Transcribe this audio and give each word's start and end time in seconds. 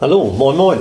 Hallo, 0.00 0.32
moin 0.34 0.56
moin. 0.56 0.78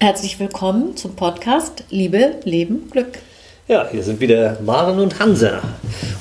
Herzlich 0.00 0.40
willkommen 0.40 0.96
zum 0.96 1.14
Podcast 1.14 1.84
Liebe, 1.88 2.32
Leben, 2.42 2.90
Glück. 2.90 3.20
Ja, 3.68 3.86
hier 3.88 4.02
sind 4.02 4.18
wieder 4.18 4.58
Maren 4.64 4.98
und 4.98 5.20
Hansa. 5.20 5.60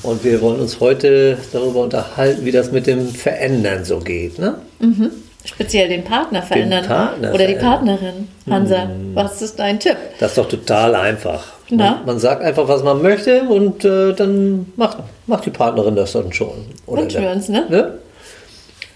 Und 0.04 0.24
wir 0.24 0.42
wollen 0.42 0.60
uns 0.60 0.80
heute 0.80 1.40
darüber 1.52 1.80
unterhalten, 1.82 2.46
wie 2.46 2.52
das 2.52 2.72
mit 2.72 2.86
dem 2.86 3.08
Verändern 3.08 3.84
so 3.84 3.98
geht. 3.98 4.38
Ne? 4.38 4.60
Mhm. 4.78 5.10
Speziell 5.44 5.90
den 5.90 6.04
Partner 6.04 6.44
verändern. 6.44 6.86
Partner 6.86 7.34
oder 7.34 7.48
die 7.48 7.56
verändern. 7.56 7.98
Partnerin. 7.98 8.28
Hansa, 8.48 8.90
was 9.16 9.42
ist 9.42 9.58
dein 9.58 9.80
Tipp? 9.80 9.98
Das 10.20 10.34
ist 10.34 10.38
doch 10.38 10.48
total 10.48 10.94
einfach. 10.94 11.46
Na? 11.72 11.96
Man, 11.96 12.06
man 12.06 12.20
sagt 12.20 12.44
einfach, 12.44 12.68
was 12.68 12.84
man 12.84 13.02
möchte 13.02 13.42
und 13.42 13.84
äh, 13.84 14.14
dann 14.14 14.72
macht, 14.76 15.00
macht 15.26 15.48
die 15.48 15.50
Partnerin 15.50 15.96
das 15.96 16.12
dann 16.12 16.32
schon. 16.32 16.68
Oder 16.86 17.02
Wünschen 17.02 17.24
wir 17.24 17.32
uns, 17.32 17.50
ne? 17.50 17.66
ne? 17.70 17.98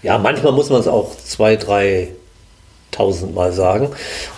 Ja, 0.04 0.18
manchmal 0.18 0.52
muss 0.52 0.70
man 0.70 0.78
es 0.78 0.86
auch 0.86 1.16
zwei, 1.16 1.56
drei 1.56 2.10
tausend 2.90 3.34
Mal 3.34 3.52
sagen 3.52 3.88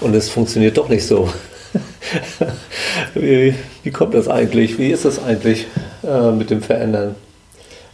und 0.01 0.15
es 0.15 0.29
funktioniert 0.29 0.77
doch 0.77 0.89
nicht 0.89 1.07
so. 1.07 1.29
wie, 3.15 3.55
wie 3.83 3.91
kommt 3.91 4.15
das 4.15 4.29
eigentlich? 4.29 4.79
Wie 4.79 4.91
ist 4.91 5.05
das 5.05 5.23
eigentlich 5.23 5.67
äh, 6.05 6.31
mit 6.31 6.51
dem 6.51 6.63
Verändern? 6.63 7.15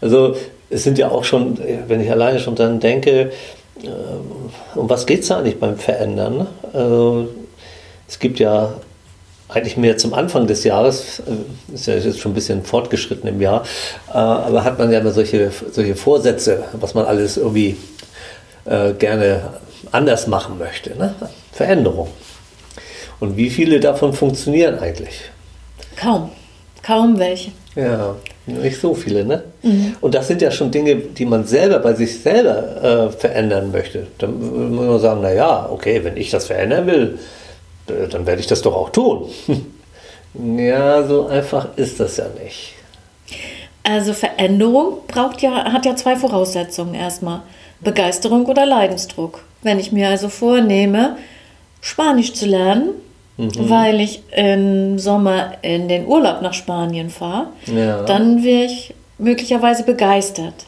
Also 0.01 0.35
es 0.71 0.85
sind 0.85 0.99
ja 0.99 1.11
auch 1.11 1.25
schon, 1.25 1.59
wenn 1.87 2.01
ich 2.01 2.11
alleine 2.11 2.41
schon 2.41 2.55
dann 2.55 2.81
denke, 2.81 3.33
äh, 3.83 3.89
um 4.75 4.89
was 4.89 5.07
geht 5.07 5.23
es 5.23 5.31
eigentlich 5.31 5.59
beim 5.59 5.77
Verändern? 5.77 6.47
Also, 6.73 7.29
es 8.07 8.19
gibt 8.19 8.39
ja 8.39 8.75
eigentlich 9.49 9.77
mehr 9.77 9.97
zum 9.97 10.13
Anfang 10.15 10.47
des 10.47 10.65
Jahres, 10.65 11.21
äh, 11.21 11.75
ist 11.75 11.87
ja 11.87 11.95
jetzt 11.95 12.19
schon 12.19 12.33
ein 12.33 12.35
bisschen 12.35 12.65
fortgeschritten 12.65 13.29
im 13.29 13.41
Jahr, 13.41 13.65
äh, 14.09 14.17
aber 14.17 14.65
hat 14.65 14.79
man 14.79 14.91
ja 14.91 14.99
immer 14.99 15.13
solche, 15.13 15.51
solche 15.71 15.97
Vorsätze, 15.97 16.65
was 16.73 16.95
man 16.95 17.07
alles 17.07 17.37
irgendwie 17.37 17.77
äh, 18.67 18.93
gerne 18.93 19.55
anders 19.93 20.27
machen 20.27 20.59
möchte. 20.59 20.97
Ne? 20.97 21.15
Veränderung. 21.53 22.09
Und 23.21 23.37
wie 23.37 23.51
viele 23.51 23.81
davon 23.81 24.13
funktionieren 24.13 24.79
eigentlich? 24.79 25.23
Kaum. 25.97 26.31
Kaum 26.83 27.19
welche. 27.19 27.51
Ja, 27.75 28.15
nicht 28.47 28.81
so 28.81 28.95
viele, 28.95 29.25
ne? 29.25 29.43
Und 30.01 30.15
das 30.15 30.29
sind 30.29 30.41
ja 30.41 30.51
schon 30.51 30.71
Dinge, 30.71 30.97
die 30.97 31.27
man 31.27 31.45
selber 31.45 31.81
bei 31.81 31.95
sich 31.95 32.21
selber 32.21 33.09
äh, 33.09 33.11
verändern 33.11 33.71
möchte. 33.73 34.07
Dann 34.19 34.71
muss 34.75 34.87
man 34.87 35.01
sagen, 35.01 35.21
naja, 35.21 35.69
okay, 35.71 36.03
wenn 36.03 36.17
ich 36.17 36.31
das 36.31 36.47
verändern 36.47 36.87
will, 36.87 37.19
dann 37.87 38.27
werde 38.27 38.41
ich 38.41 38.47
das 38.47 38.63
doch 38.63 38.75
auch 38.75 38.91
tun. 38.91 39.27
ja, 40.57 41.07
so 41.07 41.27
einfach 41.27 41.69
ist 41.77 42.01
das 42.01 42.17
ja 42.17 42.27
nicht. 42.43 42.75
Also 43.89 44.13
Veränderung 44.13 44.99
braucht 45.07 45.41
ja, 45.41 45.73
hat 45.73 45.87
ja 45.87 45.97
zwei 45.97 46.15
Voraussetzungen 46.17 46.95
erstmal. 46.95 47.41
Begeisterung 47.81 48.45
oder 48.47 48.67
Leidensdruck. 48.67 49.45
Wenn 49.63 49.79
ich 49.79 49.93
mir 49.93 50.09
also 50.09 50.29
vornehme, 50.29 51.17
Spanisch 51.81 52.35
zu 52.35 52.47
lernen, 52.47 52.91
weil 53.39 54.01
ich 54.01 54.21
im 54.37 54.99
Sommer 54.99 55.53
in 55.63 55.89
den 55.89 56.07
Urlaub 56.07 56.43
nach 56.43 56.55
Spanien 56.55 57.09
fahre, 57.09 57.47
Ja. 57.67 58.03
dann 58.03 58.43
wäre 58.45 58.65
ich 58.65 58.95
möglicherweise 59.17 59.85
begeistert. 59.85 60.67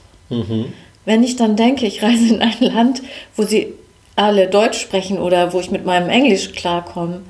Wenn 1.05 1.23
ich 1.25 1.35
dann 1.37 1.57
denke, 1.57 1.87
ich 1.87 2.03
reise 2.03 2.35
in 2.35 2.41
ein 2.41 2.61
Land, 2.61 3.03
wo 3.37 3.43
sie 3.43 3.75
alle 4.17 4.47
Deutsch 4.47 4.79
sprechen 4.81 5.19
oder 5.19 5.53
wo 5.53 5.61
ich 5.61 5.71
mit 5.73 5.85
meinem 5.85 6.09
Englisch 6.09 6.53
klarkomme, 6.53 7.21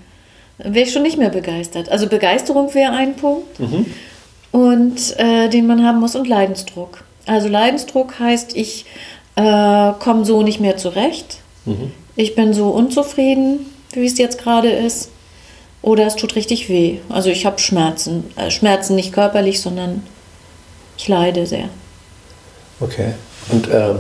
wäre 0.59 0.85
ich 0.87 0.93
schon 0.93 1.03
nicht 1.03 1.17
mehr 1.17 1.31
begeistert. 1.31 1.89
Also 1.89 2.07
Begeisterung 2.07 2.73
wäre 2.75 2.93
ein 2.93 3.17
Punkt 3.17 3.59
und 4.53 5.19
äh, 5.19 5.48
den 5.48 5.67
man 5.67 5.84
haben 5.84 6.01
muss 6.01 6.17
und 6.17 6.27
Leidensdruck. 6.29 7.05
Also 7.27 7.48
Leidensdruck 7.48 8.19
heißt, 8.19 8.56
ich 8.56 8.87
äh, 9.37 9.93
komme 9.98 10.25
so 10.25 10.43
nicht 10.43 10.61
mehr 10.61 10.77
zurecht. 10.77 11.39
Ich 12.17 12.34
bin 12.34 12.53
so 12.53 12.69
unzufrieden, 12.71 13.67
wie 13.93 14.06
es 14.06 14.19
jetzt 14.19 14.43
gerade 14.43 14.71
ist. 14.71 15.11
Oder 15.83 16.06
es 16.06 16.17
tut 16.17 16.34
richtig 16.37 16.69
weh. 16.69 16.98
Also 17.09 17.31
ich 17.31 17.47
habe 17.47 17.59
Schmerzen. 17.59 18.25
Äh, 18.37 18.51
Schmerzen 18.51 18.97
nicht 18.97 19.12
körperlich, 19.12 19.61
sondern 19.61 20.03
ich 20.99 21.09
leide 21.09 21.47
sehr. 21.47 21.69
Okay. 22.81 23.15
Und 23.50 23.69
ähm, 23.72 23.99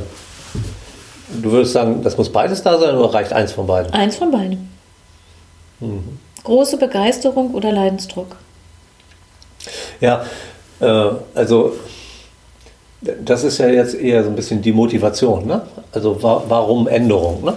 du 1.42 1.52
würdest 1.52 1.72
sagen, 1.72 2.02
das 2.02 2.16
muss 2.16 2.30
beides 2.30 2.62
da 2.62 2.78
sein 2.78 2.96
oder 2.96 3.14
reicht 3.14 3.32
eins 3.32 3.52
von 3.52 3.66
beiden? 3.66 3.92
Eins 3.92 4.16
von 4.16 4.30
beiden. 4.30 4.68
Große 6.44 6.76
Begeisterung 6.76 7.54
oder 7.54 7.72
Leidensdruck. 7.72 8.36
Ja, 10.00 10.24
äh, 10.80 11.10
also 11.34 11.74
das 13.00 13.44
ist 13.44 13.58
ja 13.58 13.68
jetzt 13.68 13.94
eher 13.94 14.22
so 14.24 14.30
ein 14.30 14.36
bisschen 14.36 14.60
die 14.60 14.72
Motivation, 14.72 15.46
ne? 15.46 15.62
Also 15.92 16.22
wa 16.22 16.44
warum 16.48 16.86
Änderung, 16.86 17.44
ne? 17.44 17.56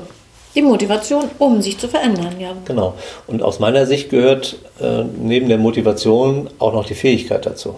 Die 0.56 0.62
Motivation, 0.62 1.26
um 1.40 1.62
sich 1.62 1.80
zu 1.80 1.88
verändern, 1.88 2.36
ja. 2.40 2.54
Genau. 2.66 2.94
Und 3.28 3.42
aus 3.42 3.60
meiner 3.60 3.86
Sicht 3.86 4.10
gehört 4.10 4.56
äh, 4.80 5.04
neben 5.04 5.50
der 5.50 5.58
Motivation 5.58 6.50
auch 6.60 6.74
noch 6.74 6.86
die 6.86 6.94
Fähigkeit 6.94 7.46
dazu. 7.46 7.76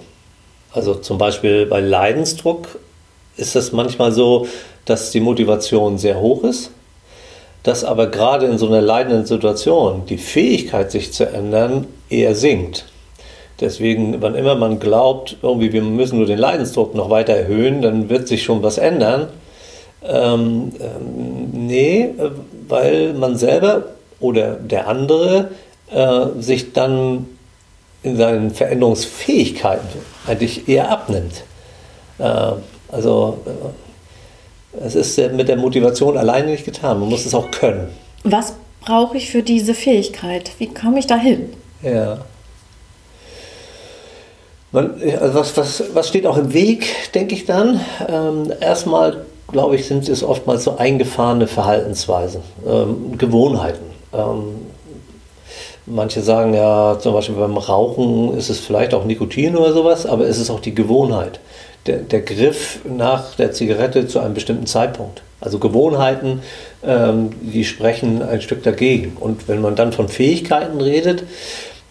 Also 0.74 0.96
zum 0.96 1.18
Beispiel 1.18 1.66
bei 1.66 1.80
Leidensdruck 1.80 2.80
ist 3.38 3.56
es 3.56 3.72
manchmal 3.72 4.12
so, 4.12 4.48
dass 4.84 5.12
die 5.12 5.22
Motivation 5.22 5.98
sehr 5.98 6.20
hoch 6.20 6.44
ist, 6.44 6.70
dass 7.64 7.84
aber 7.84 8.08
gerade 8.08 8.46
in 8.46 8.58
so 8.58 8.68
einer 8.68 8.82
leidenden 8.82 9.26
Situation 9.26 10.06
die 10.08 10.18
Fähigkeit, 10.18 10.92
sich 10.92 11.14
zu 11.14 11.28
ändern, 11.28 11.88
eher 12.10 12.36
sinkt. 12.36 12.86
Deswegen, 13.60 14.22
wann 14.22 14.36
immer 14.36 14.56
man 14.56 14.80
glaubt, 14.80 15.38
irgendwie 15.42 15.72
wir 15.72 15.82
müssen 15.82 16.18
nur 16.18 16.28
den 16.28 16.40
Leidensdruck 16.40 16.94
noch 16.94 17.10
weiter 17.10 17.34
erhöhen, 17.34 17.82
dann 17.82 18.10
wird 18.10 18.28
sich 18.28 18.44
schon 18.44 18.64
was 18.64 18.78
ändern. 18.78 19.28
Ähm, 20.04 20.72
ähm, 20.80 21.50
nee, 21.54 22.10
weil 22.68 23.14
man 23.14 23.38
selber 23.38 23.86
oder 24.20 24.56
der 24.56 24.88
andere 24.88 25.52
äh, 25.92 26.26
sich 26.40 26.74
dann 26.74 27.28
in 28.04 28.18
seinen 28.18 28.52
Veränderungsfähigkeiten 28.52 30.00
eigentlich 30.28 30.68
eher 30.68 30.92
abnimmt. 30.92 31.44
Äh, 32.20 32.52
also 32.92 33.40
äh, 33.46 34.84
es 34.86 34.96
ist 34.96 35.18
äh, 35.18 35.30
mit 35.30 35.48
der 35.48 35.58
Motivation 35.58 36.18
alleine 36.18 36.52
nicht 36.52 36.66
getan, 36.66 37.00
man 37.00 37.10
muss 37.10 37.26
es 37.26 37.34
auch 37.34 37.50
können. 37.52 37.90
Was 38.24 38.54
brauche 38.82 39.18
ich 39.18 39.32
für 39.32 39.42
diese 39.42 39.74
Fähigkeit? 39.74 40.52
Wie 40.60 40.68
komme 40.68 41.00
ich 41.00 41.08
da 41.08 41.18
hin? 41.18 41.54
Ja. 41.82 42.20
Man, 44.76 45.02
also 45.22 45.40
was, 45.40 45.56
was, 45.56 45.84
was 45.94 46.10
steht 46.10 46.28
auch 46.28 46.38
im 46.38 46.52
Weg, 46.52 46.86
denke 47.14 47.34
ich 47.34 47.46
dann? 47.46 47.80
Ähm, 48.10 48.52
erstmal, 48.60 49.26
glaube 49.50 49.76
ich, 49.78 49.88
sind 49.88 50.10
es 50.10 50.22
oftmals 50.22 50.66
so 50.66 50.76
eingefahrene 50.76 51.48
Verhaltensweisen, 51.48 52.42
ähm, 52.68 53.18
Gewohnheiten. 53.18 53.86
Ähm, 54.14 54.68
manche 55.86 56.20
sagen 56.22 56.54
ja, 56.54 57.00
zum 57.00 57.14
Beispiel 57.14 57.36
beim 57.36 57.56
Rauchen 57.56 58.38
ist 58.38 58.50
es 58.50 58.60
vielleicht 58.60 58.94
auch 58.94 59.06
Nikotin 59.06 59.56
oder 59.56 59.72
sowas, 59.72 60.06
aber 60.06 60.28
es 60.28 60.40
ist 60.40 60.50
auch 60.50 60.60
die 60.60 60.76
Gewohnheit. 60.76 61.40
Der, 61.86 62.00
der 62.00 62.20
Griff 62.20 62.80
nach 62.84 63.34
der 63.36 63.54
Zigarette 63.54 64.08
zu 64.08 64.20
einem 64.20 64.34
bestimmten 64.34 64.66
Zeitpunkt. 64.66 65.22
Also 65.40 65.58
Gewohnheiten, 65.58 66.42
ähm, 66.84 67.30
die 67.42 67.64
sprechen 67.64 68.22
ein 68.22 68.42
Stück 68.42 68.64
dagegen. 68.64 69.16
Und 69.20 69.48
wenn 69.48 69.62
man 69.62 69.78
dann 69.78 69.94
von 69.94 70.10
Fähigkeiten 70.10 70.82
redet, 70.82 71.24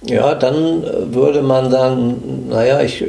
ja, 0.07 0.35
dann 0.35 0.85
äh, 0.85 1.15
würde 1.15 1.43
man 1.43 1.71
sagen, 1.71 2.47
naja, 2.49 2.81
ich, 2.83 3.03
äh, 3.03 3.07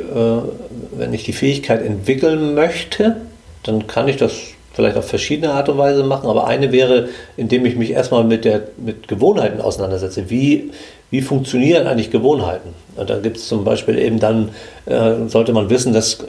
wenn 0.97 1.13
ich 1.13 1.23
die 1.23 1.33
Fähigkeit 1.33 1.83
entwickeln 1.83 2.55
möchte, 2.55 3.17
dann 3.63 3.87
kann 3.87 4.07
ich 4.07 4.17
das 4.17 4.33
vielleicht 4.73 4.97
auf 4.97 5.07
verschiedene 5.07 5.53
Art 5.53 5.69
und 5.69 5.77
Weise 5.77 6.03
machen, 6.03 6.29
aber 6.29 6.47
eine 6.47 6.71
wäre, 6.71 7.07
indem 7.37 7.65
ich 7.65 7.75
mich 7.75 7.91
erstmal 7.91 8.23
mit, 8.25 8.43
der, 8.43 8.63
mit 8.77 9.07
Gewohnheiten 9.07 9.61
auseinandersetze. 9.61 10.29
Wie, 10.29 10.71
wie 11.11 11.21
funktionieren 11.21 11.87
eigentlich 11.87 12.11
Gewohnheiten? 12.11 12.69
Und 12.97 13.09
da 13.09 13.19
gibt 13.19 13.37
es 13.37 13.47
zum 13.47 13.63
Beispiel 13.63 13.97
eben 13.97 14.19
dann, 14.19 14.49
äh, 14.85 15.27
sollte 15.27 15.53
man 15.53 15.69
wissen, 15.69 15.93
dass 15.93 16.15
äh, 16.15 16.23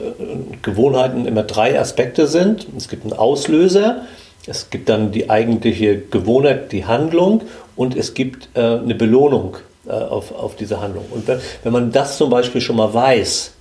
Gewohnheiten 0.61 1.25
immer 1.25 1.43
drei 1.43 1.79
Aspekte 1.79 2.27
sind. 2.27 2.67
Es 2.77 2.87
gibt 2.87 3.03
einen 3.03 3.13
Auslöser, 3.13 4.03
es 4.47 4.69
gibt 4.69 4.87
dann 4.87 5.11
die 5.11 5.29
eigentliche 5.29 5.97
Gewohnheit, 5.97 6.71
die 6.71 6.85
Handlung 6.85 7.41
und 7.75 7.97
es 7.97 8.13
gibt 8.13 8.47
äh, 8.53 8.61
eine 8.61 8.95
Belohnung 8.95 9.57
äh, 9.87 9.91
auf, 9.91 10.33
auf 10.33 10.55
diese 10.55 10.81
Handlung. 10.81 11.05
Und 11.11 11.27
wenn, 11.27 11.39
wenn 11.63 11.73
man 11.73 11.91
das 11.91 12.17
zum 12.17 12.29
Beispiel 12.29 12.61
schon 12.61 12.75
mal 12.75 12.93
weiß, 12.93 13.51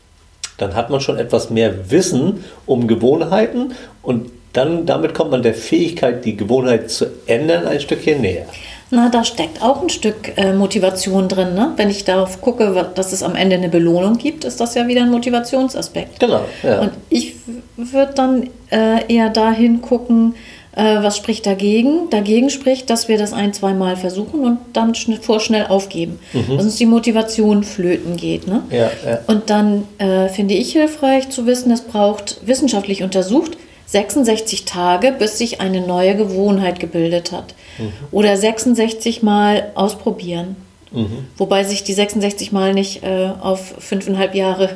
dann 0.59 0.75
hat 0.75 0.91
man 0.91 1.01
schon 1.01 1.19
etwas 1.19 1.51
mehr 1.51 1.91
Wissen 1.91 2.45
um 2.65 2.89
Gewohnheiten 2.89 3.75
und 4.03 4.31
dann 4.53 4.87
damit 4.87 5.13
kommt 5.13 5.31
man 5.31 5.43
der 5.43 5.53
Fähigkeit, 5.53 6.25
die 6.25 6.35
Gewohnheit 6.35 6.91
zu 6.91 7.07
ändern, 7.27 7.67
ein 7.67 7.79
Stückchen 7.79 8.23
näher. 8.23 8.47
Na, 8.91 9.09
da 9.11 9.25
steckt 9.25 9.63
auch 9.63 9.83
ein 9.83 9.89
Stück 9.89 10.37
äh, 10.37 10.53
Motivation 10.53 11.29
drin. 11.29 11.55
Ne? 11.55 11.73
Wenn 11.77 11.91
ich 11.91 12.05
darauf 12.05 12.41
gucke, 12.41 12.89
dass 12.95 13.13
es 13.13 13.23
am 13.23 13.35
Ende 13.35 13.57
eine 13.57 13.69
Belohnung 13.69 14.17
gibt, 14.17 14.45
ist 14.45 14.61
das 14.61 14.75
ja 14.77 14.87
wieder 14.87 15.03
ein 15.03 15.11
Motivationsaspekt. 15.11 16.21
Genau, 16.21 16.43
ja. 16.63 16.81
Und 16.81 16.93
ich 17.09 17.35
würde 17.77 18.15
dann 18.15 18.49
äh, 18.71 19.13
eher 19.13 19.29
dahin 19.31 19.83
gucken, 19.83 20.37
äh, 20.77 21.03
was 21.03 21.17
spricht 21.17 21.47
dagegen. 21.47 22.09
Dagegen 22.11 22.51
spricht, 22.51 22.89
dass 22.91 23.09
wir 23.09 23.19
das 23.19 23.33
ein, 23.33 23.53
zwei 23.53 23.73
Mal 23.73 23.97
versuchen 23.97 24.45
und 24.45 24.59
dann 24.73 24.95
schn 24.95 25.15
vorschnell 25.21 25.67
aufgeben. 25.67 26.21
Dass 26.33 26.65
uns 26.65 26.77
die 26.77 26.87
Motivation 26.87 27.65
flöten 27.65 28.17
geht. 28.17 28.47
Ne? 28.47 28.63
Ja, 28.71 28.91
ja. 29.05 29.19
Und 29.27 29.51
dann 29.51 29.85
äh, 29.99 30.29
finde 30.29 30.55
ich 30.55 30.73
hilfreich 30.73 31.31
zu 31.31 31.47
wissen, 31.47 31.73
es 31.73 31.81
braucht 31.81 32.47
wissenschaftlich 32.47 33.03
untersucht 33.03 33.57
66 33.87 34.65
Tage, 34.65 35.13
bis 35.13 35.39
sich 35.39 35.61
eine 35.61 35.81
neue 35.81 36.17
Gewohnheit 36.17 36.81
gebildet 36.81 37.33
hat. 37.33 37.55
Mhm. 37.79 37.93
Oder 38.11 38.37
66 38.37 39.23
Mal 39.23 39.71
ausprobieren. 39.75 40.57
Mhm. 40.93 41.27
Wobei 41.37 41.65
sich 41.65 41.85
die 41.85 41.95
66 41.95 42.53
Mal 42.53 42.75
nicht 42.75 43.03
äh, 43.03 43.31
auf 43.41 43.75
fünfeinhalb 43.79 44.35
Jahre 44.35 44.71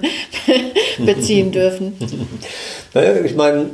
beziehen 0.99 1.51
dürfen. 1.53 1.95
Naja, 2.95 3.25
ich 3.25 3.35
meine, 3.35 3.71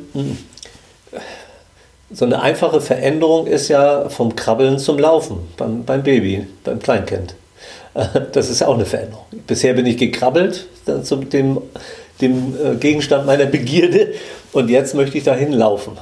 so 2.10 2.24
eine 2.24 2.40
einfache 2.40 2.80
Veränderung 2.80 3.46
ist 3.46 3.68
ja 3.68 4.08
vom 4.08 4.36
Krabbeln 4.36 4.78
zum 4.78 4.98
Laufen 4.98 5.38
beim, 5.56 5.84
beim 5.84 6.02
Baby, 6.02 6.46
beim 6.64 6.78
Kleinkind. 6.78 7.34
Das 8.32 8.50
ist 8.50 8.62
auch 8.62 8.74
eine 8.74 8.84
Veränderung. 8.84 9.24
Bisher 9.46 9.72
bin 9.72 9.86
ich 9.86 9.96
gekrabbelt 9.96 10.66
dann 10.84 11.02
zu 11.02 11.16
dem, 11.16 11.58
dem 12.20 12.54
äh, 12.62 12.76
Gegenstand 12.76 13.26
meiner 13.26 13.46
Begierde 13.46 14.12
und 14.52 14.68
jetzt 14.68 14.94
möchte 14.94 15.18
ich 15.18 15.24
dahin 15.24 15.52
laufen. 15.52 15.92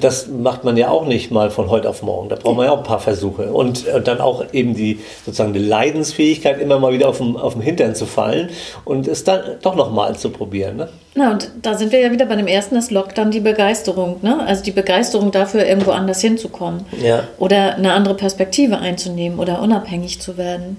Das 0.00 0.28
macht 0.28 0.64
man 0.64 0.76
ja 0.76 0.88
auch 0.88 1.06
nicht 1.06 1.30
mal 1.30 1.50
von 1.50 1.70
heute 1.70 1.88
auf 1.88 2.02
morgen. 2.02 2.28
Da 2.28 2.36
braucht 2.36 2.56
man 2.56 2.66
ja 2.66 2.72
auch 2.72 2.78
ein 2.78 2.84
paar 2.84 3.00
Versuche. 3.00 3.52
Und, 3.52 3.86
und 3.86 4.06
dann 4.08 4.20
auch 4.20 4.44
eben 4.52 4.74
die 4.74 5.00
sozusagen 5.24 5.52
die 5.52 5.60
Leidensfähigkeit, 5.60 6.60
immer 6.60 6.78
mal 6.78 6.92
wieder 6.92 7.08
auf 7.08 7.18
dem, 7.18 7.36
auf 7.36 7.52
dem 7.52 7.62
Hintern 7.62 7.94
zu 7.94 8.06
fallen 8.06 8.50
und 8.84 9.06
es 9.06 9.24
dann 9.24 9.42
doch 9.62 9.76
nochmal 9.76 10.16
zu 10.16 10.30
probieren. 10.30 10.76
Ne? 10.76 10.88
Na, 11.14 11.32
und 11.32 11.50
da 11.62 11.74
sind 11.74 11.92
wir 11.92 12.00
ja 12.00 12.10
wieder 12.10 12.26
bei 12.26 12.36
dem 12.36 12.46
ersten, 12.46 12.74
das 12.74 12.90
lockt 12.90 13.18
dann 13.18 13.30
die 13.30 13.40
Begeisterung. 13.40 14.16
Ne? 14.22 14.44
Also 14.44 14.64
die 14.64 14.72
Begeisterung 14.72 15.30
dafür, 15.30 15.66
irgendwo 15.66 15.92
anders 15.92 16.20
hinzukommen. 16.20 16.84
Ja. 17.02 17.24
Oder 17.38 17.76
eine 17.76 17.92
andere 17.92 18.14
Perspektive 18.14 18.78
einzunehmen 18.78 19.38
oder 19.38 19.62
unabhängig 19.62 20.20
zu 20.20 20.36
werden. 20.36 20.76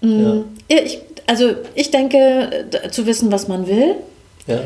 Mhm. 0.00 0.08
Mhm. 0.08 0.44
Ja. 0.70 0.78
Ich, 0.84 1.00
also 1.26 1.50
ich 1.74 1.90
denke, 1.90 2.66
zu 2.90 3.06
wissen, 3.06 3.32
was 3.32 3.48
man 3.48 3.66
will. 3.66 3.94
Ja 4.46 4.60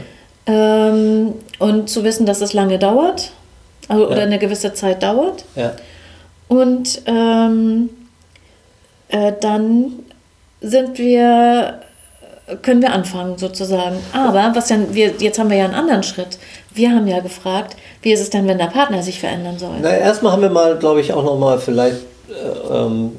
ähm, 0.48 1.34
und 1.58 1.90
zu 1.90 2.02
wissen, 2.04 2.26
dass 2.26 2.40
es 2.40 2.54
lange 2.54 2.78
dauert 2.78 3.30
also, 3.86 4.04
ja. 4.04 4.08
oder 4.08 4.22
eine 4.22 4.38
gewisse 4.38 4.72
Zeit 4.72 5.02
dauert. 5.02 5.44
Ja. 5.54 5.72
Und 6.48 7.02
ähm, 7.06 7.90
äh, 9.08 9.32
dann 9.40 9.92
sind 10.62 10.98
wir, 10.98 11.80
können 12.62 12.80
wir 12.80 12.92
anfangen 12.92 13.36
sozusagen. 13.36 13.98
Aber 14.12 14.52
was 14.54 14.68
denn, 14.68 14.94
wir, 14.94 15.12
jetzt 15.18 15.38
haben 15.38 15.50
wir 15.50 15.58
ja 15.58 15.66
einen 15.66 15.74
anderen 15.74 16.02
Schritt. 16.02 16.38
Wir 16.72 16.90
haben 16.92 17.06
ja 17.06 17.20
gefragt, 17.20 17.76
wie 18.00 18.12
ist 18.12 18.20
es 18.20 18.30
denn, 18.30 18.48
wenn 18.48 18.58
der 18.58 18.66
Partner 18.66 19.02
sich 19.02 19.20
verändern 19.20 19.58
soll? 19.58 19.76
Na, 19.82 19.90
erstmal 19.90 20.32
haben 20.32 20.42
wir 20.42 20.50
mal, 20.50 20.78
glaube 20.78 21.00
ich, 21.00 21.12
auch 21.12 21.24
nochmal 21.24 21.58
vielleicht 21.58 21.98
äh, 22.30 22.74
ähm, 22.74 23.12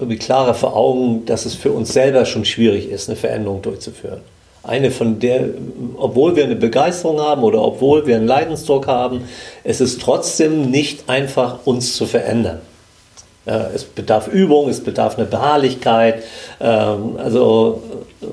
irgendwie 0.00 0.18
klarer 0.18 0.54
vor 0.54 0.74
Augen, 0.74 1.24
dass 1.26 1.46
es 1.46 1.54
für 1.54 1.70
uns 1.70 1.92
selber 1.92 2.24
schon 2.24 2.44
schwierig 2.44 2.90
ist, 2.90 3.08
eine 3.08 3.16
Veränderung 3.16 3.62
durchzuführen 3.62 4.22
eine 4.62 4.90
von 4.90 5.18
der, 5.18 5.48
obwohl 5.96 6.36
wir 6.36 6.44
eine 6.44 6.56
Begeisterung 6.56 7.20
haben 7.20 7.42
oder 7.42 7.62
obwohl 7.62 8.06
wir 8.06 8.16
einen 8.16 8.26
Leidensdruck 8.26 8.86
haben, 8.86 9.22
es 9.64 9.80
ist 9.80 10.00
trotzdem 10.00 10.70
nicht 10.70 11.08
einfach, 11.08 11.60
uns 11.64 11.94
zu 11.94 12.06
verändern. 12.06 12.60
es 13.46 13.84
bedarf 13.84 14.28
Übung, 14.28 14.68
es 14.68 14.84
bedarf 14.84 15.16
eine 15.16 15.26
Beharrlichkeit. 15.26 16.22
Ähm, 16.60 17.16
also, 17.16 17.82
äh, 18.20 18.26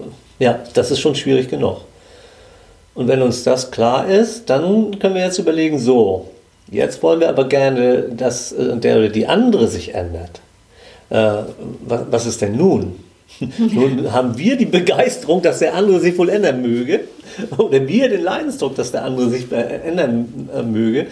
ja, 0.44 0.60
das 0.74 0.92
ist 0.92 1.00
schon 1.00 1.16
schwierig 1.16 1.50
genug. 1.50 1.78
Und 2.94 3.08
wenn 3.08 3.22
uns 3.22 3.44
das 3.44 3.72
klar 3.72 4.08
ist, 4.08 4.50
dann 4.50 5.00
können 5.00 5.16
wir 5.16 5.24
jetzt 5.24 5.38
überlegen, 5.38 5.80
so, 5.80 6.30
jetzt 6.70 7.02
wollen 7.04 7.20
wir 7.20 7.30
aber 7.30 7.48
gerne, 7.48 8.10
dass 8.10 8.52
äh, 8.52 8.76
der 8.76 8.98
oder 8.98 9.10
die 9.10 9.28
andere 9.28 9.68
sich 9.68 9.94
ändert. 9.96 10.42
Äh, 11.10 11.44
was 11.86 12.26
ist 12.26 12.42
denn 12.42 12.58
nun? 12.58 13.07
Nun 13.58 14.12
haben 14.12 14.38
wir 14.38 14.56
die 14.58 14.66
Begeisterung, 14.66 15.42
dass 15.42 15.60
der 15.60 15.76
andere 15.76 16.00
sich 16.00 16.18
wohl 16.18 16.30
ändern 16.30 16.62
möge. 16.62 17.02
Oder 17.58 17.88
wir 17.88 18.10
den 18.10 18.24
Leidensdruck, 18.24 18.76
dass 18.76 18.92
der 18.92 19.04
andere 19.04 19.30
sich 19.30 19.52
ändern 19.52 20.50
äh, 20.56 20.64
möge. 20.64 21.08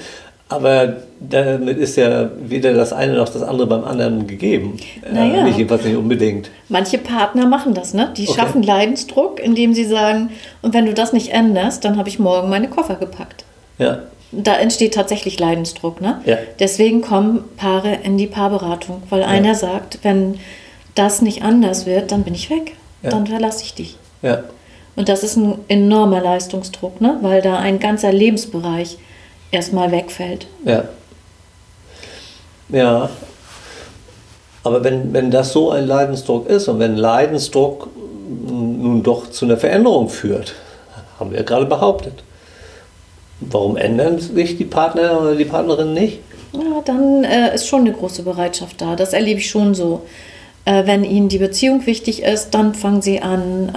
Aber 0.48 0.98
damit 1.20 1.78
ist 1.80 1.98
ja 1.98 2.30
weder 2.40 2.74
das 2.74 2.94
eine 2.94 3.14
noch 3.14 3.30
das 3.30 3.42
andere 3.42 3.66
beim 3.66 3.84
anderen 3.84 4.28
gegeben. 4.28 4.78
Äh, 5.04 5.14
naja. 5.14 5.42
Äh, 5.42 5.44
nicht, 5.44 5.58
jedenfalls 5.58 5.84
nicht 5.84 5.98
unbedingt. 5.98 6.52
Manche 6.70 7.00
Partner 7.00 7.48
machen 7.48 7.74
das, 7.74 7.94
ne? 7.96 8.12
Die 8.16 8.28
okay. 8.28 8.40
schaffen 8.40 8.62
Leidensdruck, 8.62 9.40
indem 9.40 9.74
sie 9.74 9.86
sagen, 9.86 10.30
und 10.62 10.74
wenn 10.74 10.86
du 10.86 10.94
das 10.94 11.14
nicht 11.14 11.30
änderst, 11.30 11.84
dann 11.84 11.98
habe 11.98 12.10
ich 12.10 12.20
morgen 12.20 12.50
meine 12.50 12.70
Koffer 12.70 12.96
gepackt. 12.96 13.44
Ja. 13.80 14.04
Da 14.32 14.56
entsteht 14.58 14.94
tatsächlich 14.94 15.40
Leidensdruck, 15.40 16.00
ne? 16.00 16.22
Ja. 16.26 16.38
Deswegen 16.60 17.02
kommen 17.02 17.44
Paare 17.58 17.98
in 18.04 18.18
die 18.18 18.28
Paarberatung, 18.28 19.02
weil 19.10 19.22
ja. 19.22 19.28
einer 19.28 19.56
sagt, 19.56 20.00
wenn 20.04 20.36
das 20.96 21.22
nicht 21.22 21.44
anders 21.44 21.86
wird, 21.86 22.12
dann 22.12 22.24
bin 22.24 22.34
ich 22.34 22.50
weg. 22.50 22.76
Ja. 23.04 23.12
Dann 23.12 23.28
verlasse 23.28 23.64
ich 23.64 23.74
dich. 23.76 23.98
Ja. 24.22 24.44
Und 24.96 25.10
das 25.10 25.24
ist 25.24 25.36
ein 25.36 25.60
enormer 25.68 26.22
Leistungsdruck, 26.22 27.02
ne? 27.02 27.18
weil 27.22 27.42
da 27.42 27.58
ein 27.58 27.80
ganzer 27.80 28.12
Lebensbereich 28.12 28.98
erstmal 29.52 29.92
wegfällt. 29.92 30.48
Ja. 30.64 30.86
Ja. 32.70 33.10
Aber 34.64 34.84
wenn, 34.84 35.14
wenn 35.14 35.30
das 35.30 35.52
so 35.52 35.70
ein 35.70 35.86
Leidensdruck 35.86 36.48
ist 36.48 36.68
und 36.68 36.80
wenn 36.80 36.96
Leidensdruck 36.96 37.90
nun 38.48 39.04
doch 39.04 39.30
zu 39.30 39.46
einer 39.46 39.58
Veränderung 39.58 40.10
führt, 40.10 40.56
haben 41.20 41.32
wir 41.32 41.38
ja 41.38 41.44
gerade 41.44 41.66
behauptet. 41.66 42.24
Warum 43.42 43.78
ändern 43.78 44.20
sich 44.20 44.58
die 44.58 44.66
Partner 44.66 45.22
oder 45.22 45.36
die 45.36 45.46
Partnerin 45.46 45.94
nicht? 45.94 46.20
Ja, 46.54 46.82
dann 46.84 47.24
äh, 47.24 47.54
ist 47.54 47.68
schon 47.68 47.82
eine 47.82 47.92
große 47.92 48.24
Bereitschaft 48.24 48.82
da. 48.82 48.96
Das 48.96 49.14
erlebe 49.14 49.40
ich 49.40 49.50
schon 49.50 49.76
so. 49.76 50.02
Äh, 50.66 50.88
wenn 50.88 51.04
ihnen 51.04 51.30
die 51.30 51.38
Beziehung 51.38 51.86
wichtig 51.86 52.24
ist, 52.24 52.50
dann 52.52 52.74
fangen 52.74 53.02
sie 53.04 53.22
an, 53.22 53.70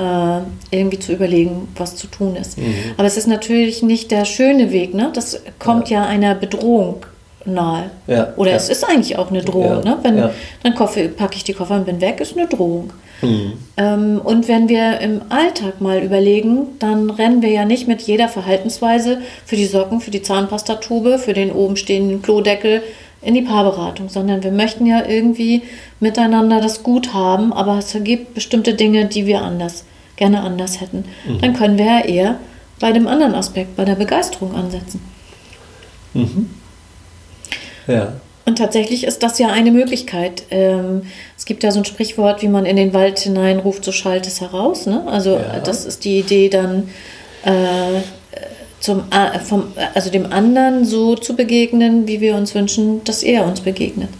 äh, 0.72 0.76
irgendwie 0.76 0.98
zu 0.98 1.12
überlegen, 1.12 1.68
was 1.76 1.96
zu 1.96 2.06
tun 2.06 2.34
ist. 2.34 2.56
Mhm. 2.56 2.74
Aber 2.96 3.06
es 3.06 3.18
ist 3.18 3.26
natürlich 3.26 3.82
nicht 3.82 4.10
der 4.10 4.24
schöne 4.24 4.72
Weg. 4.72 4.94
Ne? 4.94 5.10
Das 5.12 5.42
kommt 5.58 5.90
ja, 5.90 6.02
ja 6.02 6.08
einer 6.08 6.34
Bedrohung 6.34 7.04
nahe. 7.44 7.90
Ja, 8.06 8.32
Oder 8.36 8.52
ja. 8.52 8.56
es 8.56 8.68
ist 8.68 8.88
eigentlich 8.88 9.18
auch 9.18 9.30
eine 9.30 9.42
Drohung. 9.42 9.82
Ne? 9.84 9.98
Wenn, 10.02 10.30
Dann 10.62 10.74
packe 10.74 11.36
ich 11.36 11.44
die 11.44 11.52
Koffer 11.52 11.76
und 11.76 11.86
bin 11.86 12.00
weg, 12.00 12.20
ist 12.20 12.36
eine 12.36 12.46
Drohung. 12.46 12.92
Mhm. 13.22 13.52
Ähm, 13.76 14.20
und 14.22 14.48
wenn 14.48 14.68
wir 14.68 15.00
im 15.00 15.22
Alltag 15.28 15.80
mal 15.80 15.98
überlegen, 15.98 16.68
dann 16.78 17.10
rennen 17.10 17.42
wir 17.42 17.50
ja 17.50 17.64
nicht 17.64 17.88
mit 17.88 18.02
jeder 18.02 18.28
Verhaltensweise 18.28 19.18
für 19.44 19.56
die 19.56 19.66
Socken, 19.66 20.00
für 20.00 20.10
die 20.10 20.22
Zahnpastatube, 20.22 21.18
für 21.18 21.34
den 21.34 21.50
oben 21.52 21.76
stehenden 21.76 22.22
Klodeckel 22.22 22.82
in 23.20 23.34
die 23.34 23.42
Paarberatung, 23.42 24.08
sondern 24.08 24.42
wir 24.42 24.52
möchten 24.52 24.86
ja 24.86 25.04
irgendwie 25.04 25.62
miteinander 26.00 26.60
das 26.60 26.82
gut 26.82 27.14
haben, 27.14 27.52
aber 27.52 27.78
es 27.78 27.96
gibt 28.04 28.34
bestimmte 28.34 28.74
Dinge, 28.74 29.06
die 29.06 29.26
wir 29.26 29.42
anders, 29.42 29.84
gerne 30.16 30.40
anders 30.40 30.80
hätten. 30.80 31.04
Mhm. 31.26 31.40
Dann 31.40 31.54
können 31.54 31.78
wir 31.78 31.86
ja 31.86 32.00
eher 32.00 32.38
bei 32.78 32.92
dem 32.92 33.08
anderen 33.08 33.34
Aspekt, 33.34 33.76
bei 33.76 33.84
der 33.84 33.96
Begeisterung 33.96 34.54
ansetzen. 34.54 35.00
Mhm. 36.14 36.50
Ja. 37.88 38.12
Und 38.44 38.56
tatsächlich 38.56 39.04
ist 39.04 39.22
das 39.22 39.38
ja 39.38 39.48
eine 39.48 39.70
Möglichkeit. 39.70 40.44
Ähm, 40.50 41.02
es 41.36 41.44
gibt 41.44 41.62
ja 41.62 41.70
so 41.70 41.80
ein 41.80 41.84
Sprichwort, 41.84 42.40
wie 42.40 42.48
man 42.48 42.64
in 42.64 42.76
den 42.76 42.94
Wald 42.94 43.18
hineinruft, 43.18 43.84
so 43.84 43.92
schallt 43.92 44.26
es 44.26 44.40
heraus. 44.40 44.86
Ne? 44.86 45.02
Also 45.06 45.36
ja. 45.36 45.60
das 45.60 45.84
ist 45.84 46.04
die 46.04 46.20
Idee 46.20 46.48
dann, 46.48 46.88
äh, 47.44 48.00
zum, 48.80 49.04
vom, 49.44 49.72
also 49.94 50.10
dem 50.10 50.32
anderen 50.32 50.84
so 50.84 51.16
zu 51.16 51.34
begegnen, 51.34 52.06
wie 52.06 52.20
wir 52.20 52.36
uns 52.36 52.54
wünschen, 52.54 53.02
dass 53.04 53.22
er 53.22 53.44
uns 53.44 53.60
begegnet. 53.60 54.10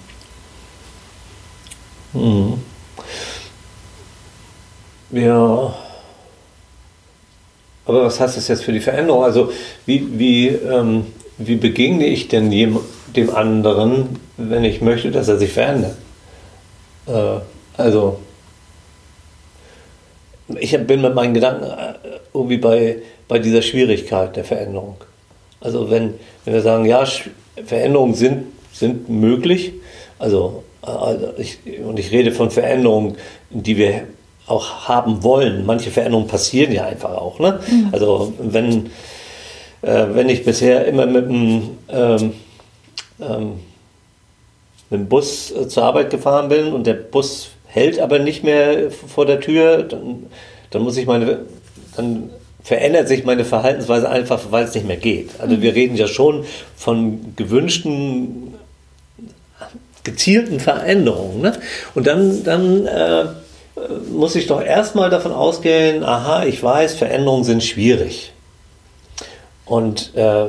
Mhm. 2.13 2.55
Ja. 5.11 5.75
Aber 7.87 8.05
was 8.05 8.21
heißt 8.21 8.37
das 8.37 8.49
jetzt 8.49 8.65
für 8.65 8.73
die 8.73 8.81
Veränderung? 8.81 9.25
Also 9.25 9.51
wie, 9.87 10.19
wie, 10.19 10.49
ähm, 10.49 11.07
wie 11.39 11.57
begegne 11.57 12.07
ich 12.07 12.29
denn 12.29 12.51
dem, 12.51 12.79
dem 13.17 13.35
anderen, 13.35 14.21
wenn 14.37 14.65
ich 14.65 14.83
möchte, 14.83 15.11
dass 15.11 15.29
er 15.29 15.39
sich 15.39 15.53
verändert? 15.53 15.97
Äh, 17.07 17.41
also 17.77 18.19
ich 20.61 20.77
bin 20.87 21.03
mit 21.03 21.15
meinen 21.15 21.35
Gedanken 21.35 21.65
äh, 21.65 21.95
irgendwie 22.33 22.59
bei, 22.59 22.97
bei 23.27 23.39
dieser 23.39 23.63
Schwierigkeit 23.63 24.37
der 24.37 24.45
Veränderung. 24.45 24.97
Also 25.61 25.91
wenn, 25.91 26.15
wenn 26.45 26.55
wir 26.55 26.63
sagen, 26.63 26.85
ja, 26.87 27.05
Veränderungen 27.65 28.15
sind, 28.15 28.45
sind 28.73 29.09
möglich, 29.09 29.73
also, 30.19 30.63
also 30.83 31.33
ich, 31.37 31.59
und 31.85 31.99
ich 31.99 32.13
rede 32.13 32.33
von 32.33 32.51
Veränderungen, 32.51 33.17
die 33.51 33.77
wir 33.77 34.03
auch 34.47 34.89
haben 34.89 35.23
wollen. 35.23 35.67
Manche 35.67 35.91
Veränderungen 35.91 36.29
passieren 36.29 36.73
ja 36.73 36.87
einfach 36.87 37.11
auch. 37.11 37.39
Ne? 37.39 37.61
Mhm. 37.69 37.89
Also 37.93 38.33
wenn, 38.39 38.87
äh, 39.83 40.07
wenn 40.13 40.29
ich 40.29 40.45
bisher 40.45 40.87
immer 40.87 41.07
mit 41.07 41.27
einem, 41.27 41.63
ähm, 41.89 42.33
ähm, 43.21 43.53
mit 44.91 45.01
dem 45.01 45.09
Bus 45.09 45.51
äh, 45.51 45.69
zur 45.69 45.83
Arbeit 45.85 46.11
gefahren 46.11 46.49
bin 46.49 46.73
und 46.73 46.87
der 46.87 46.95
Bus 46.95 47.51
hält 47.79 48.01
aber 48.01 48.19
nicht 48.19 48.45
mehr 48.45 48.91
vor 48.91 49.27
der 49.27 49.41
Tür, 49.41 49.83
dann, 49.83 50.27
dann 50.71 50.83
muss 50.83 50.97
ich 50.97 51.07
meine, 51.07 51.41
dann 51.97 52.31
verändert 52.63 53.09
sich 53.09 53.25
meine 53.25 53.45
Verhaltensweise 53.45 54.09
einfach, 54.09 54.41
weil 54.51 54.65
es 54.65 54.75
nicht 54.75 54.87
mehr 54.87 54.97
geht. 54.97 55.31
Also 55.39 55.63
wir 55.63 55.75
reden 55.75 55.97
ja 55.97 56.07
schon 56.07 56.45
von 56.77 57.35
gewünschten, 57.37 58.55
gezielten 60.05 60.61
Veränderungen. 60.61 61.41
Ne? 61.41 61.53
Und 61.95 62.07
dann, 62.07 62.45
dann 62.45 62.87
äh, 62.87 63.25
muss 64.13 64.35
ich 64.35 64.47
doch 64.47 64.63
erstmal 64.63 65.09
davon 65.11 65.33
ausgehen, 65.33 66.03
aha, 66.03 66.45
ich 66.45 66.63
weiß, 66.63 66.95
Veränderungen 66.95 67.45
sind 67.45 67.63
schwierig. 67.63 68.33
Und 69.65 70.15
äh, 70.15 70.47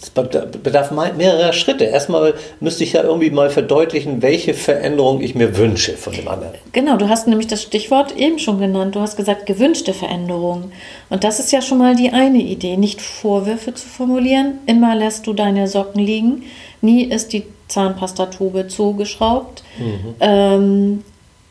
es 0.00 0.10
bedarf 0.10 0.90
mehrerer 0.90 1.52
Schritte. 1.52 1.84
Erstmal 1.84 2.34
müsste 2.60 2.84
ich 2.84 2.92
ja 2.92 3.02
irgendwie 3.02 3.30
mal 3.30 3.50
verdeutlichen, 3.50 4.22
welche 4.22 4.54
Veränderung 4.54 5.20
ich 5.20 5.34
mir 5.34 5.56
wünsche 5.56 5.96
von 5.96 6.12
dem 6.12 6.28
anderen. 6.28 6.52
Genau, 6.72 6.96
du 6.96 7.08
hast 7.08 7.26
nämlich 7.26 7.46
das 7.46 7.62
Stichwort 7.62 8.16
eben 8.16 8.38
schon 8.38 8.58
genannt. 8.58 8.94
Du 8.94 9.00
hast 9.00 9.16
gesagt, 9.16 9.46
gewünschte 9.46 9.94
Veränderung. 9.94 10.72
Und 11.08 11.24
das 11.24 11.40
ist 11.40 11.52
ja 11.52 11.62
schon 11.62 11.78
mal 11.78 11.96
die 11.96 12.10
eine 12.10 12.38
Idee, 12.38 12.76
nicht 12.76 13.00
Vorwürfe 13.00 13.74
zu 13.74 13.86
formulieren. 13.86 14.58
Immer 14.66 14.94
lässt 14.94 15.26
du 15.26 15.32
deine 15.32 15.68
Socken 15.68 16.02
liegen. 16.04 16.44
Nie 16.80 17.04
ist 17.04 17.32
die 17.32 17.44
Zahnpastatube 17.68 18.68
zugeschraubt. 18.68 19.62
Mhm. 19.78 20.14
Ähm, 20.20 21.04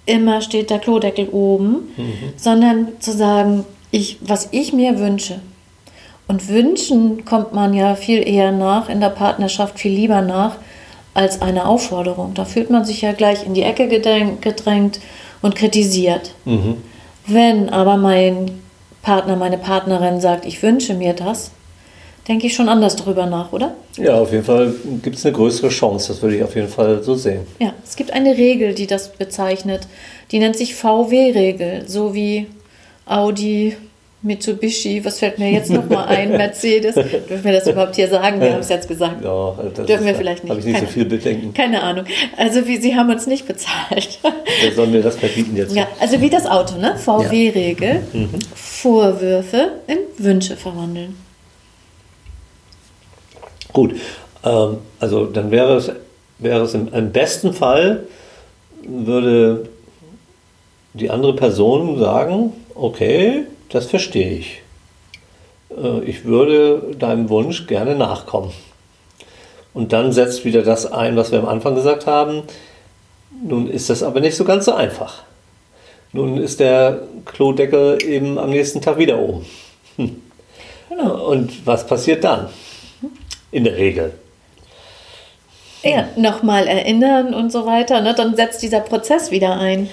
immer 0.05 0.41
steht 0.41 0.69
der 0.69 0.79
Klodeckel 0.79 1.29
oben. 1.29 1.93
Mhm. 1.97 2.33
Sondern 2.35 2.87
zu 2.99 3.11
sagen, 3.11 3.65
ich, 3.91 4.17
was 4.21 4.49
ich 4.51 4.73
mir 4.73 4.99
wünsche, 4.99 5.39
und 6.29 6.47
wünschen 6.47 7.25
kommt 7.25 7.53
man 7.53 7.73
ja 7.73 7.95
viel 7.95 8.25
eher 8.25 8.51
nach, 8.51 8.87
in 8.87 9.01
der 9.01 9.09
Partnerschaft 9.09 9.79
viel 9.79 9.91
lieber 9.91 10.21
nach, 10.21 10.57
als 11.15 11.41
eine 11.41 11.65
Aufforderung. 11.65 12.35
Da 12.35 12.45
fühlt 12.45 12.69
man 12.69 12.85
sich 12.85 13.01
ja 13.01 13.13
gleich 13.13 13.45
in 13.45 13.55
die 13.55 13.63
Ecke 13.63 13.87
gedrängt 13.87 14.99
und 15.41 15.55
kritisiert. 15.55 16.35
Mhm. 16.45 16.77
Wenn 17.25 17.69
aber 17.69 17.97
mein 17.97 18.61
Partner, 19.01 19.35
meine 19.37 19.57
Partnerin 19.57 20.21
sagt, 20.21 20.45
ich 20.45 20.61
wünsche 20.61 20.93
mir 20.93 21.13
das, 21.13 21.49
denke 22.27 22.45
ich 22.45 22.53
schon 22.53 22.69
anders 22.69 22.95
darüber 22.95 23.25
nach, 23.25 23.51
oder? 23.51 23.73
Ja, 23.97 24.21
auf 24.21 24.31
jeden 24.31 24.45
Fall 24.45 24.75
gibt 25.01 25.15
es 25.15 25.25
eine 25.25 25.35
größere 25.35 25.69
Chance, 25.69 26.09
das 26.09 26.21
würde 26.21 26.37
ich 26.37 26.43
auf 26.43 26.55
jeden 26.55 26.69
Fall 26.69 27.01
so 27.01 27.15
sehen. 27.15 27.41
Ja, 27.57 27.73
es 27.83 27.95
gibt 27.95 28.11
eine 28.13 28.37
Regel, 28.37 28.75
die 28.75 28.85
das 28.85 29.13
bezeichnet. 29.13 29.87
Die 30.31 30.37
nennt 30.37 30.55
sich 30.55 30.75
VW-Regel, 30.75 31.85
so 31.87 32.13
wie 32.13 32.45
Audi, 33.07 33.75
Mitsubishi, 34.21 35.03
was 35.05 35.19
fällt 35.19 35.39
mir 35.39 35.49
jetzt 35.49 35.69
nochmal 35.69 36.07
ein? 36.07 36.31
Mercedes. 36.37 36.95
Dürfen 36.95 37.43
wir 37.43 37.53
das 37.53 37.67
überhaupt 37.67 37.95
hier 37.95 38.09
sagen? 38.09 38.41
Wir 38.41 38.51
haben 38.51 38.59
es 38.59 38.67
jetzt 38.67 38.87
gesagt. 38.87 39.23
Ja, 39.23 39.51
Dürfen 39.85 40.05
wir 40.05 40.15
vielleicht 40.15 40.43
nicht. 40.43 40.49
Habe 40.49 40.59
ich 40.59 40.65
nicht 40.65 40.75
keine, 40.75 40.87
so 40.87 40.93
viel 40.93 41.05
Bedenken. 41.05 41.53
Keine 41.53 41.81
Ahnung. 41.81 42.05
Also 42.35 42.67
wie, 42.67 42.77
Sie 42.77 42.95
haben 42.95 43.09
uns 43.09 43.27
nicht 43.27 43.47
bezahlt. 43.47 44.19
Wer 44.61 44.73
soll 44.73 44.87
mir 44.87 45.01
das 45.01 45.15
verbieten 45.15 45.55
jetzt? 45.55 45.73
Ja, 45.73 45.87
also 46.01 46.19
wie 46.19 46.29
das 46.29 46.45
Auto, 46.45 46.77
ne? 46.77 46.97
VW-Regel. 46.97 48.01
Ja. 48.11 48.19
Mhm. 48.19 48.29
Vorwürfe 48.53 49.71
in 49.87 49.99
Wünsche 50.17 50.57
verwandeln. 50.57 51.15
Gut. 53.71 53.95
Ähm, 54.43 54.77
also 54.99 55.27
dann 55.27 55.49
wäre 55.51 55.77
es, 55.77 55.91
wäre 56.39 56.63
es 56.63 56.73
im, 56.73 56.93
im 56.93 57.11
besten 57.13 57.53
Fall, 57.53 58.03
würde 58.83 59.69
die 60.93 61.09
andere 61.09 61.35
Person 61.35 61.99
sagen, 61.99 62.51
okay, 62.75 63.45
das 63.69 63.85
verstehe 63.85 64.31
ich. 64.31 64.61
Äh, 65.75 66.03
ich 66.03 66.25
würde 66.25 66.95
deinem 66.97 67.29
Wunsch 67.29 67.67
gerne 67.67 67.95
nachkommen. 67.95 68.51
Und 69.73 69.93
dann 69.93 70.11
setzt 70.11 70.45
wieder 70.45 70.63
das 70.63 70.91
ein, 70.91 71.15
was 71.15 71.31
wir 71.31 71.39
am 71.39 71.47
Anfang 71.47 71.75
gesagt 71.75 72.07
haben. 72.07 72.43
Nun 73.43 73.69
ist 73.69 73.89
das 73.89 74.03
aber 74.03 74.19
nicht 74.19 74.35
so 74.35 74.43
ganz 74.43 74.65
so 74.65 74.73
einfach. 74.73 75.23
Nun 76.11 76.37
ist 76.37 76.59
der 76.59 77.03
Klodeckel 77.25 77.99
eben 78.03 78.39
am 78.39 78.49
nächsten 78.49 78.81
Tag 78.81 78.97
wieder 78.97 79.19
oben. 79.19 79.45
Genau. 80.89 81.29
Und 81.29 81.65
was 81.67 81.85
passiert 81.85 82.23
dann? 82.23 82.49
In 83.51 83.63
der 83.63 83.77
Regel. 83.77 84.13
Ja, 85.83 86.09
nochmal 86.17 86.67
erinnern 86.67 87.33
und 87.33 87.51
so 87.51 87.65
weiter. 87.65 88.01
Ne? 88.01 88.13
Dann 88.13 88.35
setzt 88.35 88.61
dieser 88.61 88.81
Prozess 88.81 89.31
wieder 89.31 89.57
ein. 89.57 89.89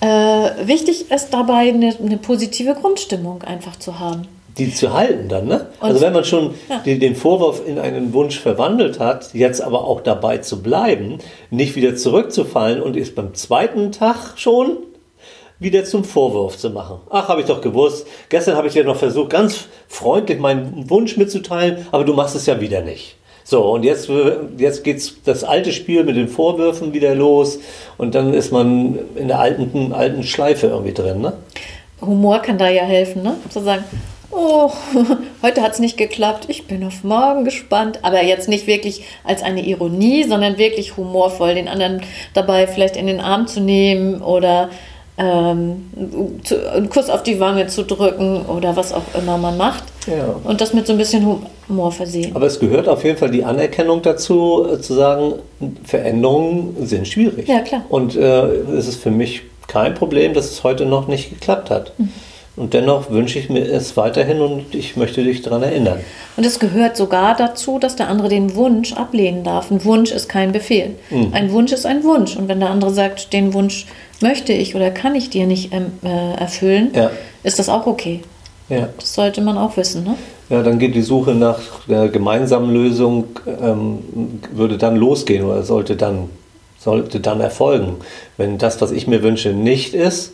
Äh, 0.00 0.66
wichtig 0.66 1.10
ist 1.10 1.30
dabei, 1.30 1.68
eine, 1.68 1.94
eine, 1.98 2.18
positive 2.18 2.74
Grundstimmung 2.74 3.42
einfach 3.42 3.76
zu 3.76 3.98
haben. 3.98 4.28
Die 4.58 4.72
zu 4.72 4.92
halten 4.92 5.28
dann, 5.28 5.46
ne? 5.46 5.68
Und 5.80 5.88
also 5.88 6.00
wenn 6.00 6.12
man 6.12 6.24
schon 6.24 6.54
ja. 6.68 6.78
den, 6.78 7.00
den, 7.00 7.16
Vorwurf 7.16 7.62
in 7.66 7.78
einen 7.78 8.12
Wunsch 8.12 8.38
verwandelt 8.38 9.00
hat, 9.00 9.34
jetzt 9.34 9.60
aber 9.60 9.84
auch 9.84 10.00
dabei 10.00 10.38
zu 10.38 10.62
bleiben, 10.62 11.18
nicht 11.50 11.74
wieder 11.74 11.96
zurückzufallen 11.96 12.80
und 12.80 12.96
ist 12.96 13.16
beim 13.16 13.34
zweiten 13.34 13.90
Tag 13.90 14.34
schon 14.36 14.76
wieder 15.58 15.84
zum 15.84 16.04
Vorwurf 16.04 16.58
zu 16.58 16.70
machen. 16.70 16.98
Ach, 17.10 17.28
habe 17.28 17.40
ich 17.40 17.46
doch 17.46 17.60
gewusst. 17.60 18.06
Gestern 18.28 18.56
habe 18.56 18.68
ich 18.68 18.74
dir 18.74 18.84
noch 18.84 18.96
versucht, 18.96 19.30
ganz 19.30 19.66
freundlich 19.88 20.38
meinen 20.38 20.88
Wunsch 20.90 21.16
mitzuteilen, 21.16 21.86
aber 21.90 22.04
du 22.04 22.12
machst 22.12 22.36
es 22.36 22.46
ja 22.46 22.60
wieder 22.60 22.82
nicht. 22.82 23.16
So, 23.46 23.62
und 23.72 23.82
jetzt, 23.82 24.08
jetzt 24.56 24.84
geht 24.84 25.26
das 25.26 25.44
alte 25.44 25.72
Spiel 25.72 26.02
mit 26.02 26.16
den 26.16 26.28
Vorwürfen 26.28 26.94
wieder 26.94 27.14
los 27.14 27.58
und 27.98 28.14
dann 28.14 28.32
ist 28.32 28.52
man 28.52 28.98
in 29.16 29.28
der 29.28 29.38
alten, 29.38 29.92
alten 29.92 30.22
Schleife 30.22 30.68
irgendwie 30.68 30.94
drin. 30.94 31.20
Ne? 31.20 31.34
Humor 32.00 32.40
kann 32.40 32.56
da 32.56 32.70
ja 32.70 32.84
helfen, 32.84 33.22
ne? 33.22 33.36
zu 33.50 33.60
sagen, 33.60 33.84
oh, 34.30 34.70
heute 35.42 35.60
hat 35.60 35.72
es 35.72 35.78
nicht 35.78 35.98
geklappt, 35.98 36.46
ich 36.48 36.66
bin 36.66 36.84
auf 36.84 37.04
morgen 37.04 37.44
gespannt. 37.44 37.98
Aber 38.00 38.22
jetzt 38.22 38.48
nicht 38.48 38.66
wirklich 38.66 39.04
als 39.24 39.42
eine 39.42 39.64
Ironie, 39.64 40.24
sondern 40.24 40.56
wirklich 40.56 40.96
humorvoll, 40.96 41.54
den 41.54 41.68
anderen 41.68 42.00
dabei 42.32 42.66
vielleicht 42.66 42.96
in 42.96 43.06
den 43.06 43.20
Arm 43.20 43.46
zu 43.46 43.60
nehmen 43.60 44.22
oder 44.22 44.70
ähm, 45.16 45.90
zu, 46.42 46.72
einen 46.72 46.88
Kuss 46.88 47.10
auf 47.10 47.22
die 47.22 47.40
Wange 47.40 47.66
zu 47.66 47.84
drücken 47.84 48.46
oder 48.46 48.74
was 48.74 48.92
auch 48.92 49.14
immer 49.16 49.38
man 49.38 49.56
macht. 49.56 49.84
Ja. 50.06 50.34
Und 50.44 50.60
das 50.60 50.74
mit 50.74 50.86
so 50.86 50.92
ein 50.92 50.98
bisschen 50.98 51.40
Humor 51.68 51.92
versehen. 51.92 52.34
Aber 52.34 52.46
es 52.46 52.60
gehört 52.60 52.88
auf 52.88 53.04
jeden 53.04 53.16
Fall 53.16 53.30
die 53.30 53.44
Anerkennung 53.44 54.02
dazu, 54.02 54.66
äh, 54.70 54.80
zu 54.80 54.94
sagen, 54.94 55.34
Veränderungen 55.84 56.86
sind 56.86 57.08
schwierig. 57.08 57.48
Ja, 57.48 57.60
klar. 57.60 57.84
Und 57.88 58.16
äh, 58.16 58.46
es 58.76 58.88
ist 58.88 59.02
für 59.02 59.10
mich 59.10 59.42
kein 59.66 59.94
Problem, 59.94 60.34
dass 60.34 60.50
es 60.50 60.62
heute 60.62 60.86
noch 60.86 61.08
nicht 61.08 61.30
geklappt 61.30 61.70
hat. 61.70 61.98
Mhm. 61.98 62.10
Und 62.56 62.72
dennoch 62.72 63.10
wünsche 63.10 63.40
ich 63.40 63.50
mir 63.50 63.68
es 63.68 63.96
weiterhin 63.96 64.40
und 64.40 64.76
ich 64.76 64.96
möchte 64.96 65.24
dich 65.24 65.42
daran 65.42 65.64
erinnern. 65.64 65.98
Und 66.36 66.46
es 66.46 66.60
gehört 66.60 66.96
sogar 66.96 67.36
dazu, 67.36 67.80
dass 67.80 67.96
der 67.96 68.08
andere 68.08 68.28
den 68.28 68.54
Wunsch 68.54 68.92
ablehnen 68.92 69.42
darf. 69.42 69.72
Ein 69.72 69.84
Wunsch 69.84 70.12
ist 70.12 70.28
kein 70.28 70.52
Befehl. 70.52 70.94
Mhm. 71.10 71.30
Ein 71.32 71.50
Wunsch 71.50 71.72
ist 71.72 71.84
ein 71.84 72.04
Wunsch. 72.04 72.36
Und 72.36 72.46
wenn 72.46 72.60
der 72.60 72.70
andere 72.70 72.92
sagt, 72.92 73.32
den 73.32 73.54
Wunsch 73.54 73.86
möchte 74.20 74.52
ich 74.52 74.76
oder 74.76 74.92
kann 74.92 75.16
ich 75.16 75.30
dir 75.30 75.48
nicht 75.48 75.72
ähm, 75.72 75.98
äh, 76.04 76.38
erfüllen, 76.38 76.92
ja. 76.94 77.10
ist 77.42 77.58
das 77.58 77.68
auch 77.68 77.86
okay. 77.86 78.20
Ja. 78.68 78.88
Das 78.98 79.14
sollte 79.14 79.40
man 79.40 79.58
auch 79.58 79.76
wissen. 79.76 80.04
Ne? 80.04 80.16
Ja, 80.48 80.62
dann 80.62 80.78
geht 80.78 80.94
die 80.94 81.02
Suche 81.02 81.34
nach 81.34 81.58
der 81.88 82.08
gemeinsamen 82.08 82.72
Lösung, 82.72 83.26
ähm, 83.46 84.40
würde 84.52 84.78
dann 84.78 84.96
losgehen 84.96 85.44
oder 85.44 85.62
sollte 85.62 85.96
dann, 85.96 86.30
sollte 86.78 87.20
dann 87.20 87.40
erfolgen. 87.40 87.96
Wenn 88.36 88.58
das, 88.58 88.80
was 88.80 88.90
ich 88.90 89.06
mir 89.06 89.22
wünsche, 89.22 89.50
nicht 89.50 89.94
ist, 89.94 90.32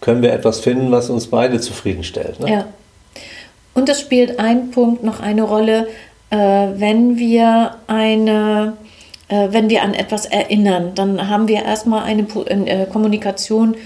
können 0.00 0.22
wir 0.22 0.32
etwas 0.32 0.60
finden, 0.60 0.90
was 0.90 1.08
uns 1.10 1.28
beide 1.28 1.60
zufriedenstellt. 1.60 2.40
Ne? 2.40 2.50
Ja. 2.50 2.64
Und 3.74 3.88
es 3.88 4.00
spielt 4.00 4.38
ein 4.38 4.70
Punkt 4.70 5.02
noch 5.02 5.20
eine 5.20 5.42
Rolle, 5.42 5.86
äh, 6.30 6.36
wenn 6.36 7.16
wir 7.16 7.76
eine 7.86 8.74
äh, 9.32 9.48
wenn 9.50 9.70
wir 9.70 9.82
an 9.82 9.94
etwas 9.94 10.26
erinnern, 10.26 10.92
dann 10.94 11.30
haben 11.30 11.48
wir 11.48 11.62
erstmal 11.62 12.02
eine 12.04 12.26
äh, 12.48 12.84
Kommunikation, 12.84 13.76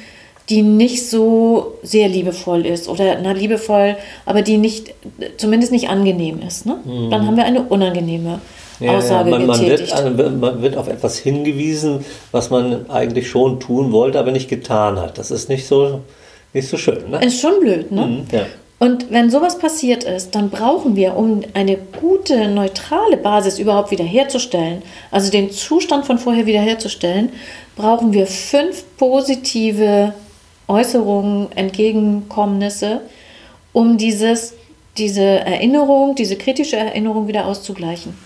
die 0.49 0.63
nicht 0.63 1.09
so 1.09 1.79
sehr 1.83 2.09
liebevoll 2.09 2.67
ist 2.67 2.89
oder 2.89 3.19
na 3.21 3.33
liebevoll, 3.33 3.97
aber 4.25 4.43
die 4.43 4.59
nicht, 4.59 4.95
zumindest 5.39 5.73
nicht 5.73 5.89
angenehm 5.89 6.41
ist. 6.47 6.67
Ne? 6.67 6.79
Mhm. 6.85 7.11
Dann 7.11 7.27
haben 7.27 7.37
wir 7.37 7.45
eine 7.45 7.63
unangenehme 7.63 8.41
ja, 8.79 8.97
Aussage 8.97 9.31
ja, 9.31 9.39
man, 9.39 9.47
man, 9.47 9.61
getätigt. 9.61 9.95
Wird, 10.17 10.41
man 10.41 10.63
wird 10.63 10.77
auf 10.77 10.89
etwas 10.89 11.19
hingewiesen, 11.19 12.05
was 12.31 12.51
man 12.51 12.89
eigentlich 12.91 13.29
schon 13.29 13.59
tun 13.59 13.91
wollte, 13.93 14.19
aber 14.19 14.31
nicht 14.31 14.49
getan 14.49 14.99
hat. 15.01 15.19
Das 15.19 15.31
ist 15.31 15.49
nicht 15.49 15.67
so, 15.67 16.03
nicht 16.53 16.69
so 16.69 16.77
schön. 16.77 17.11
Ne? 17.11 17.25
Ist 17.25 17.41
schon 17.41 17.59
blöd, 17.61 17.91
ne? 17.91 18.07
Mhm, 18.07 18.27
ja. 18.31 18.47
Und 18.79 19.11
wenn 19.11 19.31
sowas 19.31 19.59
passiert 19.59 20.05
ist, 20.05 20.35
dann 20.35 20.51
brauchen 20.51 20.97
wir, 20.97 21.17
um 21.17 21.41
eine 21.55 21.79
gute, 21.99 22.47
neutrale 22.49 23.17
Basis 23.17 23.59
überhaupt 23.59 23.91
wiederherzustellen, 23.91 24.83
also 25.11 25.31
den 25.31 25.51
Zustand 25.51 26.05
von 26.05 26.19
vorher 26.19 26.45
wiederherzustellen, 26.45 27.31
brauchen 27.75 28.13
wir 28.13 28.27
fünf 28.27 28.85
positive 28.99 30.13
Äußerungen, 30.69 31.53
Entgegenkommnisse, 31.53 33.03
um 33.73 33.99
dieses, 33.99 34.55
diese 34.97 35.23
Erinnerung, 35.23 36.15
diese 36.15 36.37
kritische 36.37 36.77
Erinnerung 36.77 37.29
wieder 37.29 37.47
auszugleichen. 37.47 38.17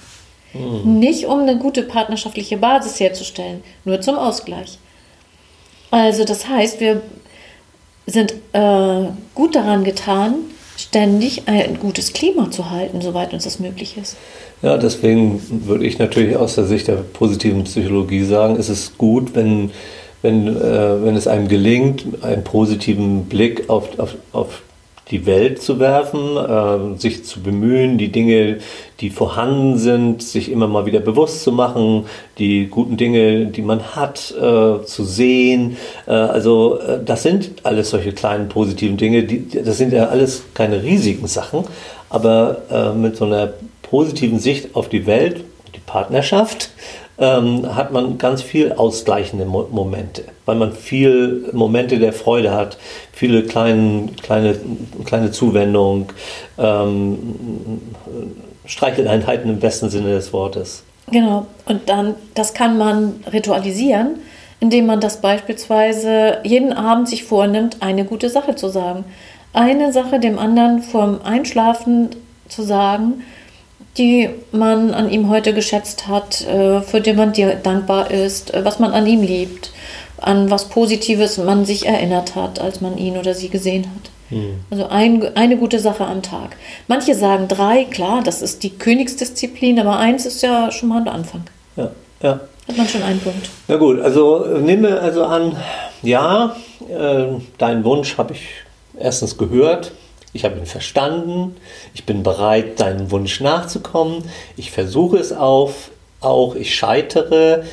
Mhm. 0.55 0.99
Nicht 0.99 1.27
um 1.27 1.41
eine 1.41 1.59
gute 1.59 1.83
partnerschaftliche 1.83 2.57
Basis 2.57 2.99
herzustellen, 3.01 3.63
nur 3.85 4.01
zum 4.01 4.17
Ausgleich. 4.17 4.79
Also 5.91 6.25
das 6.25 6.49
heißt, 6.49 6.81
wir 6.81 7.03
sind 8.07 8.35
äh, 8.53 9.07
gut 9.35 9.55
daran 9.55 9.85
getan, 9.85 10.35
ständig 10.77 11.43
ein 11.47 11.79
gutes 11.79 12.13
Klima 12.13 12.51
zu 12.51 12.71
halten, 12.71 13.01
soweit 13.01 13.33
uns 13.33 13.45
das 13.45 13.59
möglich 13.61 13.97
ist. 13.97 14.17
Ja, 14.63 14.77
deswegen 14.77 15.67
würde 15.67 15.87
ich 15.87 15.99
natürlich 15.99 16.37
aus 16.37 16.55
der 16.55 16.65
Sicht 16.65 16.89
der 16.89 16.97
positiven 16.97 17.65
Psychologie 17.65 18.25
sagen, 18.25 18.57
es 18.57 18.69
ist 18.69 18.99
gut, 18.99 19.35
wenn, 19.35 19.71
wenn, 20.23 20.49
äh, 20.49 21.05
wenn 21.05 21.17
es 21.17 21.27
einem 21.27 21.49
gelingt, 21.49 22.05
einen 22.23 22.45
positiven 22.45 23.25
Blick 23.27 23.69
auf, 23.69 23.99
auf, 23.99 24.17
auf 24.33 24.63
die 25.11 25.27
Welt 25.27 25.61
zu 25.61 25.81
werfen, 25.81 26.37
äh, 26.37 26.99
sich 26.99 27.25
zu 27.25 27.41
bemühen, 27.41 27.99
die 27.99 28.13
Dinge, 28.13 28.59
die 29.01 29.11
vorhanden 29.11 29.79
sind, 29.79 30.23
sich 30.23 30.51
immer 30.51 30.69
mal 30.69 30.87
wieder 30.87 31.01
bewusst 31.01 31.43
zu 31.43 31.53
machen, 31.53 32.07
die 32.39 32.67
guten 32.67 32.97
Dinge, 32.97 33.47
die 33.47 33.63
man 33.63 33.97
hat, 33.97 34.33
äh, 34.37 34.85
zu 34.85 35.05
sehen. 35.05 35.77
Äh, 36.07 36.13
also 36.13 36.79
äh, 36.79 37.01
das 37.05 37.23
sind 37.23 37.51
alles 37.65 37.91
solche 37.91 38.13
kleinen 38.13 38.49
positiven 38.49 38.97
Dinge, 38.97 39.25
die, 39.25 39.49
das 39.49 39.79
sind 39.79 39.93
ja 39.93 40.07
alles 40.07 40.45
keine 40.55 40.83
riesigen 40.83 41.27
Sachen, 41.27 41.65
aber 42.09 42.63
äh, 42.71 42.93
mit 42.97 43.17
so 43.17 43.25
einer 43.25 43.53
positiven 43.83 44.39
Sicht 44.39 44.77
auf 44.77 44.89
die 44.89 45.07
Welt, 45.07 45.45
die 45.75 45.81
Partnerschaft, 45.81 46.71
ähm, 47.21 47.77
hat 47.77 47.93
man 47.93 48.17
ganz 48.17 48.43
viel 48.43 48.73
ausgleichende 48.73 49.45
Mo 49.45 49.69
Momente, 49.71 50.25
weil 50.47 50.57
man 50.57 50.73
viel 50.73 51.49
Momente 51.53 51.99
der 51.99 52.15
Freude 52.15 52.53
hat, 52.53 52.79
viele 53.13 53.43
kleine, 53.43 54.09
kleine, 54.23 54.59
kleine 55.05 55.31
Zuwendung, 55.31 56.13
ähm, 56.59 57.19
Streicheleinheiten 58.65 59.51
im 59.51 59.61
besten 59.61 59.91
Sinne 59.91 60.15
des 60.15 60.33
Wortes. 60.33 60.83
Genau, 61.11 61.47
und 61.67 61.89
dann, 61.89 62.15
das 62.35 62.55
kann 62.55 62.79
man 62.79 63.23
ritualisieren, 63.31 64.21
indem 64.61 64.87
man 64.87 65.01
das 65.01 65.21
beispielsweise 65.21 66.39
jeden 66.45 66.73
Abend 66.73 67.09
sich 67.09 67.25
vornimmt, 67.25 67.79
eine 67.81 68.05
gute 68.05 68.31
Sache 68.31 68.55
zu 68.55 68.69
sagen. 68.69 69.05
Eine 69.53 69.93
Sache 69.93 70.21
dem 70.21 70.39
anderen 70.39 70.83
vorm 70.83 71.21
Einschlafen 71.25 72.11
zu 72.49 72.63
sagen, 72.63 73.25
die 73.99 74.31
man 74.53 74.95
an 74.95 75.11
ihm 75.11 75.29
heute 75.29 75.53
geschätzt 75.53 76.07
hat, 76.09 76.47
äh, 76.47 76.81
für 76.81 77.01
die 77.01 77.13
man 77.13 77.33
dir 77.33 77.55
dankbar 77.55 78.11
ist, 78.11 78.55
äh, 78.55 78.65
was 78.65 78.79
man 78.79 78.93
an 78.93 79.07
ihm 79.07 79.23
liebt, 79.23 79.73
an 80.19 80.51
was 80.51 80.69
Positives 80.69 81.39
man 81.39 81.65
sich 81.65 81.87
erinnert 81.87 82.37
hat, 82.37 82.61
als 82.61 82.81
man 82.81 82.99
ihn 82.99 83.17
oder 83.17 83.35
sie 83.35 83.49
gesehen 83.49 83.87
hat. 83.87 84.11
Hm. 84.31 84.61
Also 84.71 84.87
ein, 84.87 85.37
eine 85.37 85.57
gute 85.57 85.81
Sache 85.81 86.07
am 86.07 86.23
Tag. 86.23 86.57
Manche 86.87 87.15
sagen 87.15 87.49
drei, 87.49 87.85
klar, 87.85 88.23
das 88.23 88.43
ist 88.43 88.63
die 88.63 88.71
Königsdisziplin, 88.71 89.81
aber 89.81 89.99
eins 89.99 90.25
ist 90.25 90.43
ja 90.43 90.71
schon 90.71 90.89
mal 90.89 91.01
ein 91.01 91.09
Anfang. 91.09 91.43
Ja, 91.77 91.91
ja. 92.23 92.41
Hat 92.69 92.77
man 92.77 92.87
schon 92.87 93.03
einen 93.03 93.19
Punkt. 93.19 93.51
Na 93.67 93.77
gut, 93.77 94.01
also 94.01 94.45
nehmen 94.61 94.85
wir 94.85 95.03
also 95.03 95.25
an, 95.25 95.57
ja, 96.03 96.55
äh, 96.89 97.25
deinen 97.59 97.85
Wunsch 97.85 98.17
habe 98.17 98.35
ich 98.35 98.47
erstens 98.97 99.37
gehört, 99.37 99.91
ich 100.33 100.45
habe 100.45 100.59
ihn 100.59 100.67
verstanden, 100.67 101.57
ich 101.95 102.05
bin 102.05 102.23
bereit, 102.23 102.81
deinem 102.81 103.11
Wunsch 103.11 103.41
nachzukommen, 103.41 104.25
ich 104.57 104.71
versuche 104.71 105.19
es 105.19 105.33
auf, 105.33 105.91
auch 106.21 106.55
ich 106.55 106.75
scheitere, 106.75 107.65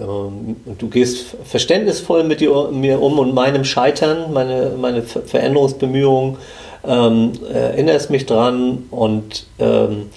ähm, 0.00 0.56
du 0.78 0.88
gehst 0.88 1.36
verständnisvoll 1.44 2.24
mit 2.24 2.40
mir 2.40 3.00
um 3.00 3.18
und 3.18 3.34
meinem 3.34 3.64
Scheitern, 3.64 4.32
meine, 4.32 4.72
meine 4.78 5.02
Veränderungsbemühungen, 5.02 6.38
ähm, 6.86 7.32
erinnerst 7.52 8.10
mich 8.10 8.26
dran 8.26 8.84
und 8.90 9.46
ähm, 9.58 10.10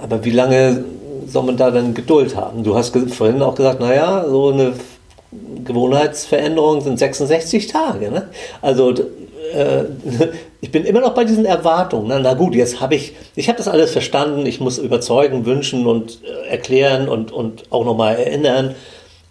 aber 0.00 0.24
wie 0.24 0.30
lange 0.30 0.84
soll 1.26 1.44
man 1.44 1.56
da 1.56 1.70
dann 1.70 1.94
Geduld 1.94 2.34
haben? 2.34 2.64
Du 2.64 2.74
hast 2.74 2.96
vorhin 3.10 3.42
auch 3.42 3.54
gesagt, 3.54 3.80
naja, 3.80 4.24
so 4.28 4.50
eine 4.50 4.72
Gewohnheitsveränderung 5.64 6.80
sind 6.80 6.98
66 6.98 7.66
Tage. 7.68 8.10
Ne? 8.10 8.28
Also 8.60 8.94
äh, 9.52 9.84
ich 10.60 10.70
bin 10.70 10.84
immer 10.84 11.00
noch 11.00 11.14
bei 11.14 11.24
diesen 11.24 11.44
Erwartungen. 11.44 12.08
Na, 12.08 12.18
na 12.18 12.34
gut, 12.34 12.54
jetzt 12.54 12.80
habe 12.80 12.94
ich, 12.94 13.14
ich 13.36 13.48
habe 13.48 13.58
das 13.58 13.68
alles 13.68 13.92
verstanden, 13.92 14.46
ich 14.46 14.60
muss 14.60 14.78
überzeugen, 14.78 15.46
wünschen 15.46 15.86
und 15.86 16.20
äh, 16.24 16.48
erklären 16.48 17.08
und, 17.08 17.32
und 17.32 17.64
auch 17.70 17.84
nochmal 17.84 18.16
erinnern. 18.16 18.74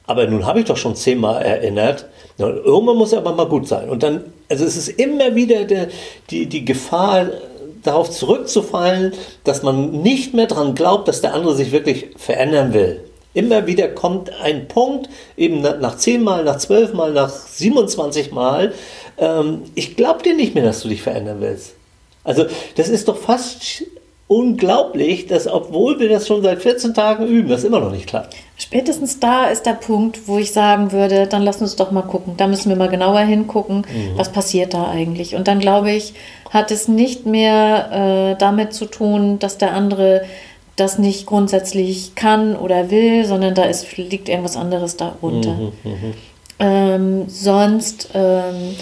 Aber 0.07 0.27
nun 0.27 0.45
habe 0.45 0.59
ich 0.59 0.65
doch 0.65 0.77
schon 0.77 0.95
zehnmal 0.95 1.41
erinnert. 1.41 2.05
Ja, 2.37 2.47
irgendwann 2.47 2.97
muss 2.97 3.13
er 3.13 3.19
aber 3.19 3.33
mal 3.33 3.47
gut 3.47 3.67
sein. 3.67 3.89
Und 3.89 4.03
dann, 4.03 4.25
also 4.49 4.65
es 4.65 4.75
ist 4.75 4.89
immer 4.89 5.35
wieder 5.35 5.65
der, 5.65 5.87
die, 6.29 6.47
die 6.47 6.65
Gefahr, 6.65 7.27
darauf 7.83 8.09
zurückzufallen, 8.09 9.13
dass 9.43 9.63
man 9.63 10.01
nicht 10.01 10.33
mehr 10.33 10.47
daran 10.47 10.75
glaubt, 10.75 11.07
dass 11.07 11.21
der 11.21 11.33
andere 11.33 11.55
sich 11.55 11.71
wirklich 11.71 12.09
verändern 12.15 12.73
will. 12.73 13.01
Immer 13.33 13.65
wieder 13.65 13.87
kommt 13.87 14.31
ein 14.41 14.67
Punkt, 14.67 15.09
eben 15.37 15.61
nach 15.61 15.97
zehnmal, 15.97 16.43
nach 16.43 16.57
zwölfmal, 16.57 17.13
nach 17.13 17.29
27 17.29 18.31
Mal, 18.31 18.73
ähm, 19.17 19.63
ich 19.75 19.95
glaube 19.95 20.23
dir 20.23 20.35
nicht 20.35 20.55
mehr, 20.55 20.65
dass 20.65 20.81
du 20.81 20.89
dich 20.89 21.01
verändern 21.01 21.37
willst. 21.39 21.75
Also 22.23 22.45
das 22.75 22.89
ist 22.89 23.07
doch 23.07 23.17
fast 23.17 23.83
unglaublich, 24.31 25.27
dass 25.27 25.45
obwohl 25.45 25.99
wir 25.99 26.07
das 26.07 26.25
schon 26.25 26.41
seit 26.41 26.61
14 26.61 26.93
Tagen 26.93 27.27
üben, 27.27 27.49
das 27.49 27.65
immer 27.65 27.81
noch 27.81 27.91
nicht 27.91 28.07
klappt. 28.07 28.33
Spätestens 28.55 29.19
da 29.19 29.47
ist 29.47 29.65
der 29.65 29.73
Punkt, 29.73 30.25
wo 30.25 30.37
ich 30.37 30.53
sagen 30.53 30.93
würde, 30.93 31.27
dann 31.27 31.41
lass 31.41 31.61
uns 31.61 31.75
doch 31.75 31.91
mal 31.91 32.03
gucken. 32.03 32.35
Da 32.37 32.47
müssen 32.47 32.69
wir 32.69 32.77
mal 32.77 32.87
genauer 32.87 33.19
hingucken, 33.19 33.79
mhm. 33.79 34.17
was 34.17 34.31
passiert 34.31 34.73
da 34.73 34.87
eigentlich. 34.87 35.35
Und 35.35 35.49
dann 35.49 35.59
glaube 35.59 35.91
ich, 35.91 36.13
hat 36.49 36.71
es 36.71 36.87
nicht 36.87 37.25
mehr 37.25 38.31
äh, 38.31 38.37
damit 38.37 38.73
zu 38.73 38.85
tun, 38.85 39.37
dass 39.39 39.57
der 39.57 39.73
andere 39.73 40.21
das 40.81 40.97
nicht 40.97 41.25
grundsätzlich 41.25 42.15
kann 42.15 42.55
oder 42.55 42.89
will, 42.89 43.25
sondern 43.25 43.55
da 43.55 43.63
ist, 43.63 43.97
liegt 43.97 44.29
irgendwas 44.29 44.57
anderes 44.57 44.97
darunter. 44.97 45.53
Mhm, 45.53 45.71
mh. 45.83 45.95
ähm, 46.59 47.23
sonst 47.27 48.09
ähm, 48.13 48.75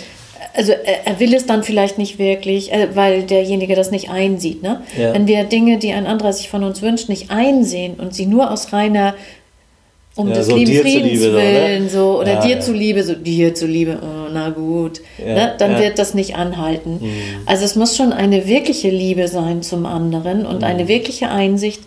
also 0.56 0.72
er, 0.72 1.08
er, 1.08 1.20
will 1.20 1.34
es 1.34 1.46
dann 1.46 1.64
vielleicht 1.64 1.98
nicht 1.98 2.18
wirklich, 2.18 2.72
äh, 2.72 2.96
weil 2.96 3.24
derjenige 3.24 3.76
das 3.76 3.92
nicht 3.92 4.10
einsieht. 4.10 4.64
Ne? 4.64 4.82
Ja. 4.98 5.14
Wenn 5.14 5.28
wir 5.28 5.44
Dinge, 5.44 5.78
die 5.78 5.94
ein 5.94 6.06
anderer 6.08 6.34
sich 6.34 6.50
von 6.50 6.64
uns 6.64 6.82
wünscht, 6.82 7.10
nicht 7.10 7.30
einsehen 7.30 7.96
und 7.96 8.14
sie 8.14 8.26
nur 8.26 8.52
aus 8.52 8.74
reiner 8.74 9.16
um 10.20 10.28
ja, 10.28 10.36
des 10.36 10.48
so 10.48 10.56
lieben 10.56 10.82
Friedens 10.82 11.20
zuliebe, 11.20 11.38
willen, 11.38 11.90
so, 11.90 12.14
so 12.14 12.20
oder 12.20 12.34
ja, 12.34 12.42
dir 12.42 12.56
ja. 12.56 12.60
zuliebe, 12.60 13.04
so 13.04 13.16
dir 13.16 13.56
zuliebe, 13.56 14.00
oh, 14.02 14.30
na 14.32 14.50
gut, 14.50 15.02
ne? 15.18 15.56
dann 15.58 15.80
wird 15.80 15.98
das 15.98 16.14
nicht 16.14 16.36
anhalten. 16.36 17.00
Mhm. 17.02 17.12
Also 17.46 17.64
es 17.64 17.76
muss 17.76 17.96
schon 17.96 18.12
eine 18.12 18.46
wirkliche 18.48 18.90
Liebe 18.90 19.28
sein 19.28 19.62
zum 19.62 19.86
anderen 19.86 20.46
und 20.46 20.58
mhm. 20.58 20.64
eine 20.66 20.88
wirkliche 20.88 21.30
Einsicht, 21.30 21.82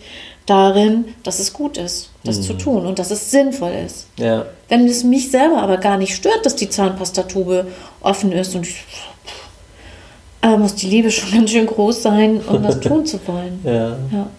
darin, 0.45 1.05
dass 1.23 1.39
es 1.39 1.53
gut 1.53 1.77
ist, 1.77 2.09
das 2.23 2.39
mhm. 2.39 2.41
zu 2.43 2.53
tun 2.55 2.85
und 2.85 2.99
dass 2.99 3.11
es 3.11 3.31
sinnvoll 3.31 3.71
ist. 3.85 4.07
Wenn 4.67 4.87
es 4.87 5.03
mich 5.03 5.31
selber 5.31 5.61
aber 5.61 5.77
gar 5.77 5.97
nicht 5.97 6.15
stört, 6.15 6.45
dass 6.45 6.55
die 6.55 6.69
Zahnpastatube 6.69 7.67
offen 8.01 8.31
ist 8.31 8.55
und 8.55 8.67
ich, 8.67 8.83
äh, 10.41 10.57
muss 10.57 10.75
die 10.75 10.87
Liebe 10.87 11.11
schon 11.11 11.31
ganz 11.33 11.51
schön 11.51 11.65
groß 11.65 12.01
sein, 12.01 12.41
um 12.41 12.61
das 12.61 12.79
tun 12.81 13.05
zu 13.05 13.19
wollen. 13.25 13.61
Ja. 13.63 13.97
ja. 14.11 14.29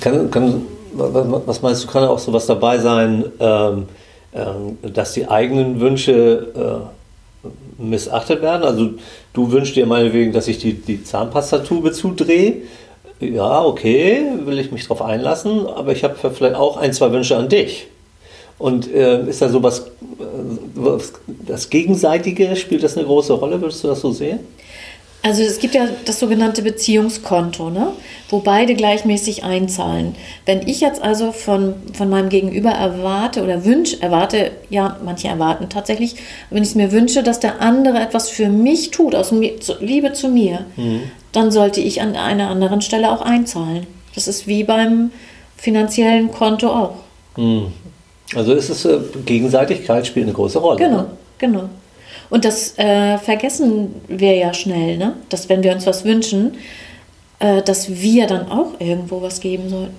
Kann, 0.00 0.30
kann, 0.30 0.66
was 0.94 1.62
meinst 1.62 1.84
du, 1.84 1.88
kann 1.88 2.04
auch 2.04 2.18
so 2.18 2.32
was 2.32 2.46
dabei 2.46 2.78
sein, 2.78 3.24
ähm, 3.40 3.86
ähm, 4.34 4.78
dass 4.92 5.12
die 5.12 5.28
eigenen 5.28 5.80
Wünsche 5.80 6.90
äh, 7.44 7.82
missachtet 7.82 8.42
werden? 8.42 8.62
Also 8.62 8.90
du 9.32 9.50
wünschst 9.50 9.76
dir 9.76 9.86
meinetwegen, 9.86 10.32
dass 10.32 10.48
ich 10.48 10.58
die, 10.58 10.74
die 10.74 11.02
Zahnpastatube 11.02 11.92
zudrehe 11.92 12.62
ja, 13.22 13.64
okay, 13.64 14.24
will 14.44 14.58
ich 14.58 14.72
mich 14.72 14.82
darauf 14.82 15.02
einlassen, 15.02 15.66
aber 15.66 15.92
ich 15.92 16.02
habe 16.04 16.16
vielleicht 16.16 16.56
auch 16.56 16.76
ein, 16.76 16.92
zwei 16.92 17.12
Wünsche 17.12 17.36
an 17.36 17.48
dich. 17.48 17.86
Und 18.58 18.92
äh, 18.92 19.28
ist 19.28 19.42
da 19.42 19.48
sowas, 19.48 19.90
äh, 20.20 21.02
das 21.46 21.70
Gegenseitige, 21.70 22.54
spielt 22.56 22.82
das 22.82 22.96
eine 22.96 23.06
große 23.06 23.32
Rolle? 23.32 23.60
Würdest 23.60 23.82
du 23.82 23.88
das 23.88 24.00
so 24.00 24.12
sehen? 24.12 24.40
Also 25.24 25.42
es 25.42 25.60
gibt 25.60 25.74
ja 25.76 25.86
das 26.04 26.18
sogenannte 26.18 26.62
Beziehungskonto, 26.62 27.70
ne? 27.70 27.92
wo 28.28 28.40
beide 28.40 28.74
gleichmäßig 28.74 29.44
einzahlen. 29.44 30.16
Wenn 30.46 30.66
ich 30.66 30.80
jetzt 30.80 31.00
also 31.00 31.30
von, 31.30 31.74
von 31.92 32.10
meinem 32.10 32.28
Gegenüber 32.28 32.70
erwarte 32.70 33.44
oder 33.44 33.64
wünsche, 33.64 34.02
erwarte, 34.02 34.50
ja, 34.68 34.96
manche 35.04 35.28
erwarten 35.28 35.68
tatsächlich, 35.68 36.16
wenn 36.50 36.64
ich 36.64 36.70
es 36.70 36.74
mir 36.74 36.90
wünsche, 36.90 37.22
dass 37.22 37.38
der 37.38 37.60
andere 37.60 38.00
etwas 38.00 38.30
für 38.30 38.48
mich 38.48 38.90
tut, 38.90 39.14
aus 39.14 39.32
Liebe 39.80 40.12
zu 40.12 40.28
mir, 40.28 40.66
mhm. 40.76 41.02
dann 41.30 41.52
sollte 41.52 41.80
ich 41.80 42.00
an 42.00 42.16
einer 42.16 42.50
anderen 42.50 42.80
Stelle 42.80 43.12
auch 43.12 43.20
einzahlen. 43.20 43.86
Das 44.16 44.26
ist 44.26 44.48
wie 44.48 44.64
beim 44.64 45.12
finanziellen 45.56 46.32
Konto 46.32 46.68
auch. 46.68 46.94
Mhm. 47.36 47.66
Also 48.34 48.54
ist 48.54 48.70
es, 48.70 48.84
äh, 48.84 48.98
Gegenseitigkeit 49.24 50.04
spielt 50.04 50.26
eine 50.26 50.34
große 50.34 50.58
Rolle. 50.58 50.78
Genau, 50.78 50.96
ne? 50.96 51.06
genau. 51.38 51.68
Und 52.32 52.46
das 52.46 52.78
äh, 52.78 53.18
vergessen 53.18 53.94
wir 54.08 54.34
ja 54.34 54.54
schnell, 54.54 54.96
ne? 54.96 55.12
dass 55.28 55.50
wenn 55.50 55.62
wir 55.62 55.70
uns 55.72 55.86
was 55.86 56.06
wünschen, 56.06 56.54
äh, 57.40 57.60
dass 57.60 57.90
wir 58.00 58.26
dann 58.26 58.50
auch 58.50 58.80
irgendwo 58.80 59.20
was 59.20 59.38
geben 59.38 59.68
sollten. 59.68 59.94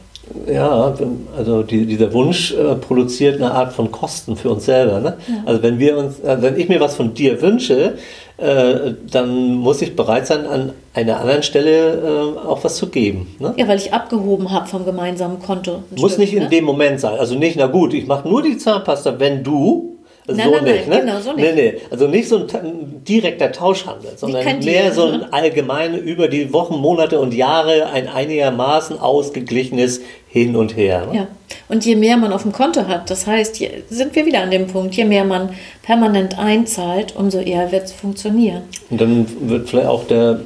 Ja, 0.51 0.95
also 1.37 1.61
die, 1.61 1.85
dieser 1.85 2.11
Wunsch 2.11 2.51
äh, 2.51 2.73
produziert 2.73 3.35
eine 3.35 3.51
Art 3.51 3.71
von 3.71 3.91
Kosten 3.91 4.35
für 4.35 4.49
uns 4.49 4.65
selber. 4.65 4.99
Ne? 4.99 5.17
Ja. 5.27 5.43
Also 5.45 5.61
wenn 5.61 5.77
wir 5.77 5.95
uns, 5.95 6.21
äh, 6.21 6.41
wenn 6.41 6.59
ich 6.59 6.69
mir 6.69 6.79
was 6.79 6.95
von 6.95 7.13
dir 7.13 7.39
wünsche, 7.39 7.99
äh, 8.37 8.93
dann 9.11 9.53
muss 9.53 9.83
ich 9.83 9.95
bereit 9.95 10.25
sein, 10.25 10.47
an 10.47 10.71
einer 10.95 11.19
anderen 11.19 11.43
Stelle 11.43 12.33
äh, 12.41 12.47
auch 12.47 12.63
was 12.63 12.77
zu 12.77 12.87
geben. 12.87 13.35
Ne? 13.37 13.53
Ja, 13.57 13.67
weil 13.67 13.77
ich 13.77 13.93
abgehoben 13.93 14.49
habe 14.49 14.67
vom 14.67 14.85
gemeinsamen 14.85 15.39
Konto. 15.39 15.83
Muss 15.95 16.13
Stück, 16.13 16.17
nicht 16.17 16.33
ne? 16.33 16.45
in 16.45 16.49
dem 16.49 16.65
Moment 16.65 16.99
sein. 16.99 17.19
Also 17.19 17.35
nicht, 17.35 17.57
na 17.57 17.67
gut, 17.67 17.93
ich 17.93 18.07
mache 18.07 18.27
nur 18.27 18.41
die 18.41 18.57
Zahnpasta, 18.57 19.19
wenn 19.19 19.43
du 19.43 19.92
Nein, 20.25 20.37
so 20.37 20.51
nein, 20.51 20.63
nicht, 20.63 20.87
nein, 20.87 20.99
ne? 20.99 21.05
genau, 21.05 21.19
so 21.19 21.33
nicht. 21.33 21.55
Nee, 21.55 21.71
nee. 21.71 21.81
Also 21.91 22.07
nicht 22.07 22.29
so 22.29 22.37
ein 22.37 23.03
direkter 23.03 23.51
Tauschhandel, 23.51 24.11
sondern 24.15 24.59
mehr 24.59 24.93
so 24.93 25.07
ein 25.07 25.33
allgemein 25.33 25.97
über 25.97 26.29
die 26.29 26.53
Wochen, 26.53 26.75
Monate 26.75 27.19
und 27.19 27.33
Jahre 27.33 27.87
ein 27.87 28.07
einigermaßen 28.07 28.99
ausgeglichenes 28.99 29.99
Hin 30.29 30.55
und 30.55 30.77
Her. 30.77 31.07
Ne? 31.07 31.15
Ja. 31.17 31.27
Und 31.67 31.85
je 31.85 31.97
mehr 31.97 32.15
man 32.15 32.31
auf 32.31 32.43
dem 32.43 32.53
Konto 32.53 32.87
hat, 32.87 33.09
das 33.09 33.27
heißt, 33.27 33.61
sind 33.89 34.15
wir 34.15 34.25
wieder 34.25 34.41
an 34.41 34.51
dem 34.51 34.67
Punkt, 34.67 34.95
je 34.95 35.03
mehr 35.03 35.25
man 35.25 35.49
permanent 35.81 36.39
einzahlt, 36.39 37.15
umso 37.17 37.39
eher 37.39 37.73
wird 37.73 37.83
es 37.83 37.91
funktionieren. 37.91 38.61
Und 38.89 39.01
dann 39.01 39.25
wird 39.49 39.69
vielleicht 39.69 39.89
auch 39.89 40.07
der, 40.07 40.39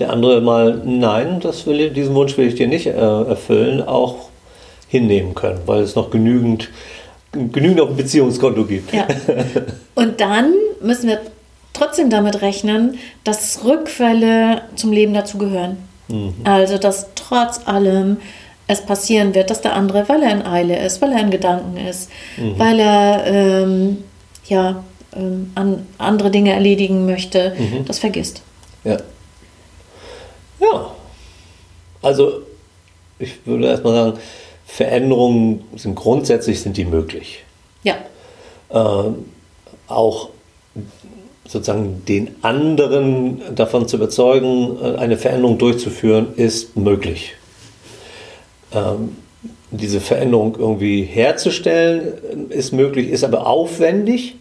der 0.00 0.10
andere 0.10 0.40
mal, 0.40 0.82
nein, 0.84 1.38
das 1.40 1.64
will, 1.64 1.90
diesen 1.90 2.14
Wunsch 2.16 2.36
will 2.36 2.48
ich 2.48 2.56
dir 2.56 2.66
nicht 2.66 2.86
äh, 2.86 2.90
erfüllen, 2.90 3.86
auch 3.86 4.16
hinnehmen 4.88 5.34
können, 5.34 5.60
weil 5.66 5.82
es 5.82 5.94
noch 5.94 6.10
genügend 6.10 6.70
genügend 7.32 7.80
auf 7.80 7.88
dem 7.88 7.96
Beziehungskonto 7.96 8.64
gibt. 8.64 8.92
Ja. 8.92 9.06
Und 9.94 10.20
dann 10.20 10.52
müssen 10.80 11.08
wir 11.08 11.20
trotzdem 11.72 12.10
damit 12.10 12.42
rechnen, 12.42 12.98
dass 13.24 13.64
Rückfälle 13.64 14.62
zum 14.74 14.92
Leben 14.92 15.14
dazugehören. 15.14 15.76
Mhm. 16.08 16.34
Also, 16.44 16.78
dass 16.78 17.08
trotz 17.14 17.66
allem 17.66 18.18
es 18.66 18.82
passieren 18.82 19.34
wird, 19.34 19.50
dass 19.50 19.60
der 19.60 19.74
andere, 19.74 20.08
weil 20.08 20.22
er 20.22 20.32
in 20.32 20.42
Eile 20.42 20.78
ist, 20.84 21.00
weil 21.00 21.12
er 21.12 21.20
in 21.20 21.30
Gedanken 21.30 21.76
ist, 21.76 22.10
mhm. 22.36 22.58
weil 22.58 22.78
er 22.80 23.26
ähm, 23.26 23.98
ja, 24.46 24.84
ähm, 25.16 25.52
an 25.54 25.86
andere 25.96 26.30
Dinge 26.30 26.52
erledigen 26.52 27.06
möchte, 27.06 27.54
mhm. 27.58 27.84
das 27.86 27.98
vergisst. 27.98 28.42
Ja. 28.84 28.98
Ja. 30.60 30.90
Also, 32.02 32.42
ich 33.18 33.34
würde 33.44 33.66
erstmal 33.66 33.94
sagen, 33.94 34.18
Veränderungen 34.68 35.64
sind 35.74 35.96
grundsätzlich 35.96 36.60
sind 36.60 36.76
die 36.76 36.84
möglich. 36.84 37.42
Ja. 37.82 37.96
Ähm, 38.70 39.24
auch 39.88 40.28
sozusagen 41.46 42.04
den 42.06 42.36
anderen 42.42 43.40
davon 43.56 43.88
zu 43.88 43.96
überzeugen, 43.96 44.76
äh, 44.80 44.98
eine 44.98 45.16
Veränderung 45.16 45.58
durchzuführen, 45.58 46.34
ist 46.36 46.76
möglich. 46.76 47.34
Ähm, 48.72 49.16
diese 49.70 50.00
Veränderung 50.00 50.56
irgendwie 50.58 51.02
herzustellen, 51.02 52.50
ist 52.50 52.72
möglich, 52.72 53.08
ist 53.08 53.24
aber 53.24 53.46
aufwendig 53.46 54.36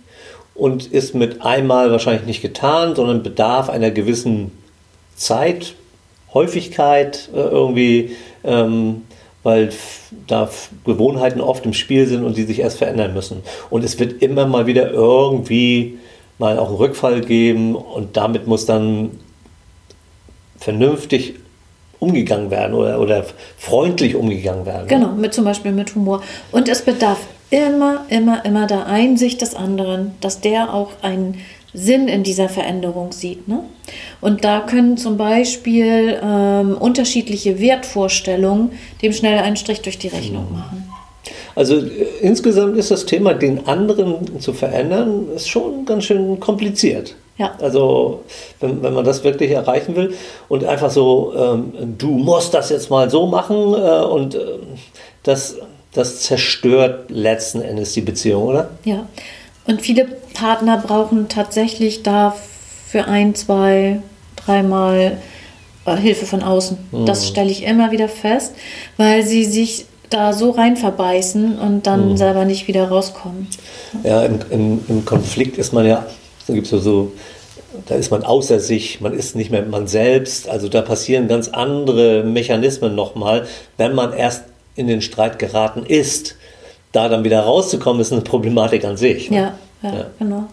und 0.54 0.88
ist 0.88 1.16
mit 1.16 1.42
einmal 1.42 1.90
wahrscheinlich 1.90 2.26
nicht 2.26 2.42
getan, 2.42 2.96
sondern 2.96 3.24
bedarf 3.24 3.70
einer 3.70 3.92
gewissen 3.92 4.52
Zeit, 5.16 5.76
Häufigkeit 6.34 7.30
äh, 7.34 7.40
irgendwie, 7.40 8.12
ähm, 8.44 9.04
weil 9.44 9.70
da 10.28 10.50
Gewohnheiten 10.86 11.42
oft 11.42 11.66
im 11.66 11.74
Spiel 11.74 12.08
sind 12.08 12.24
und 12.24 12.38
die 12.38 12.44
sich 12.44 12.60
erst 12.60 12.78
verändern 12.78 13.14
müssen. 13.14 13.44
Und 13.70 13.84
es 13.84 14.00
wird 14.00 14.22
immer 14.22 14.46
mal 14.46 14.66
wieder 14.66 14.92
irgendwie 14.92 15.98
mal 16.38 16.60
auch 16.60 16.68
einen 16.68 16.78
Rückfall 16.78 17.22
geben 17.22 17.76
und 17.76 18.18
damit 18.18 18.48
muss 18.48 18.66
dann 18.66 19.12
vernünftig 20.60 21.36
umgegangen 22.00 22.52
werden 22.52 22.74
oder, 22.74 23.00
oder 23.00 23.26
freundlich 23.58 24.16
umgegangen 24.16 24.66
werden. 24.66 24.88
Genau, 24.88 25.10
mit 25.14 25.34
zum 25.34 25.46
Beispiel 25.46 25.72
mit 25.72 25.96
Humor. 25.96 26.22
Und 26.52 26.70
es 26.70 26.84
bedarf 26.84 27.20
immer, 27.50 28.06
immer, 28.10 28.46
immer 28.46 28.68
der 28.68 28.86
Einsicht 28.86 29.42
des 29.42 29.56
anderen, 29.56 30.14
dass 30.22 30.42
der 30.42 30.74
auch 30.74 30.92
einen 31.02 31.40
Sinn 31.74 32.08
in 32.08 32.24
dieser 32.24 32.50
Veränderung 32.50 33.12
sieht. 33.12 33.48
Ne? 33.48 33.64
Und 34.22 34.44
da 34.44 34.62
können 34.62 34.98
zum 34.98 35.18
Beispiel 35.18 36.20
ähm, 36.24 36.78
unterschiedliche 36.78 37.60
Wertvorstellungen 37.60 38.72
dem 39.02 39.14
schnell 39.14 39.40
einen 39.40 39.58
Strich 39.58 39.82
durch 39.82 39.98
die 39.98 40.08
Rechnung 40.08 40.48
mhm. 40.50 40.58
machen. 40.58 40.94
Also 41.56 41.78
äh, 41.78 42.08
insgesamt 42.22 42.78
ist 42.78 42.92
das 42.92 43.06
Thema, 43.06 43.34
den 43.34 43.68
anderen 43.68 44.40
zu 44.40 44.54
verändern, 44.54 45.28
ist 45.36 45.50
schon 45.50 45.86
ganz 45.86 46.06
schön 46.06 46.40
kompliziert. 46.40 47.16
Ja. 47.38 47.56
Also 47.60 48.24
wenn, 48.60 48.82
wenn 48.82 48.94
man 48.94 49.06
das 49.06 49.24
wirklich 49.24 49.52
erreichen 49.52 49.96
will 49.96 50.14
und 50.50 50.64
einfach 50.64 50.90
so, 50.90 51.34
ähm, 51.38 51.74
du 51.98 52.10
musst 52.10 52.54
das 52.54 52.70
jetzt 52.70 52.90
mal 52.90 53.10
so 53.10 53.28
machen 53.28 53.74
äh, 53.74 54.04
und 54.06 54.36
äh, 54.36 54.40
das, 55.24 55.58
das 55.94 56.22
zerstört 56.22 57.10
letzten 57.10 57.62
Endes 57.62 57.94
die 57.94 58.02
Beziehung, 58.02 58.44
oder? 58.44 58.70
Ja. 58.86 59.08
Und 59.68 59.82
viele 59.82 60.06
Partner 60.34 60.78
brauchen 60.78 61.28
tatsächlich 61.28 62.04
da 62.04 62.36
für 62.88 63.06
ein, 63.06 63.36
zwei, 63.36 64.02
dreimal 64.38 65.18
äh, 65.86 65.96
Hilfe 65.98 66.26
von 66.26 66.42
außen. 66.42 66.78
Mhm. 66.92 67.06
Das 67.06 67.28
stelle 67.28 67.52
ich 67.52 67.64
immer 67.64 67.92
wieder 67.92 68.08
fest, 68.10 68.54
weil 68.96 69.26
sie 69.26 69.46
sich 69.46 69.86
da 70.10 70.32
so 70.32 70.52
rein 70.52 70.78
verbeißen 70.78 71.60
und 71.60 71.86
dann 71.86 72.12
mhm. 72.12 72.18
selber 72.18 72.46
nicht 72.46 72.68
wieder 72.68 72.88
rauskommen. 72.88 73.48
Ja, 74.04 74.24
im, 74.24 74.40
im, 74.50 74.80
im 74.88 75.06
Konflikt 75.06 75.58
ist 75.58 75.74
man 75.74 75.86
ja, 75.86 76.06
da 76.48 76.54
gibt 76.54 76.72
es 76.72 76.84
so, 76.84 77.12
da 77.88 77.96
ist 77.96 78.10
man 78.10 78.24
außer 78.24 78.62
sich, 78.62 79.02
man 79.02 79.14
ist 79.14 79.36
nicht 79.36 79.52
mehr 79.52 79.64
man 79.64 79.88
selbst. 79.88 80.48
Also 80.48 80.70
da 80.70 80.82
passieren 80.82 81.28
ganz 81.28 81.50
andere 81.50 82.24
Mechanismen 82.24 82.96
nochmal, 82.96 83.46
wenn 83.76 83.94
man 83.94 84.14
erst 84.14 84.46
in 84.76 84.88
den 84.88 85.02
Streit 85.02 85.40
geraten 85.40 85.84
ist. 85.86 86.37
Da 86.92 87.10
dann 87.10 87.24
wieder 87.24 87.42
rauszukommen, 87.42 88.02
ist 88.02 88.12
eine 88.12 88.22
Problematik 88.22 88.86
an 88.86 88.98
sich. 88.98 89.30
Ne? 89.30 89.38
Ja, 89.38 89.54
ja, 89.84 89.96
ja, 89.98 90.06
genau. 90.20 90.46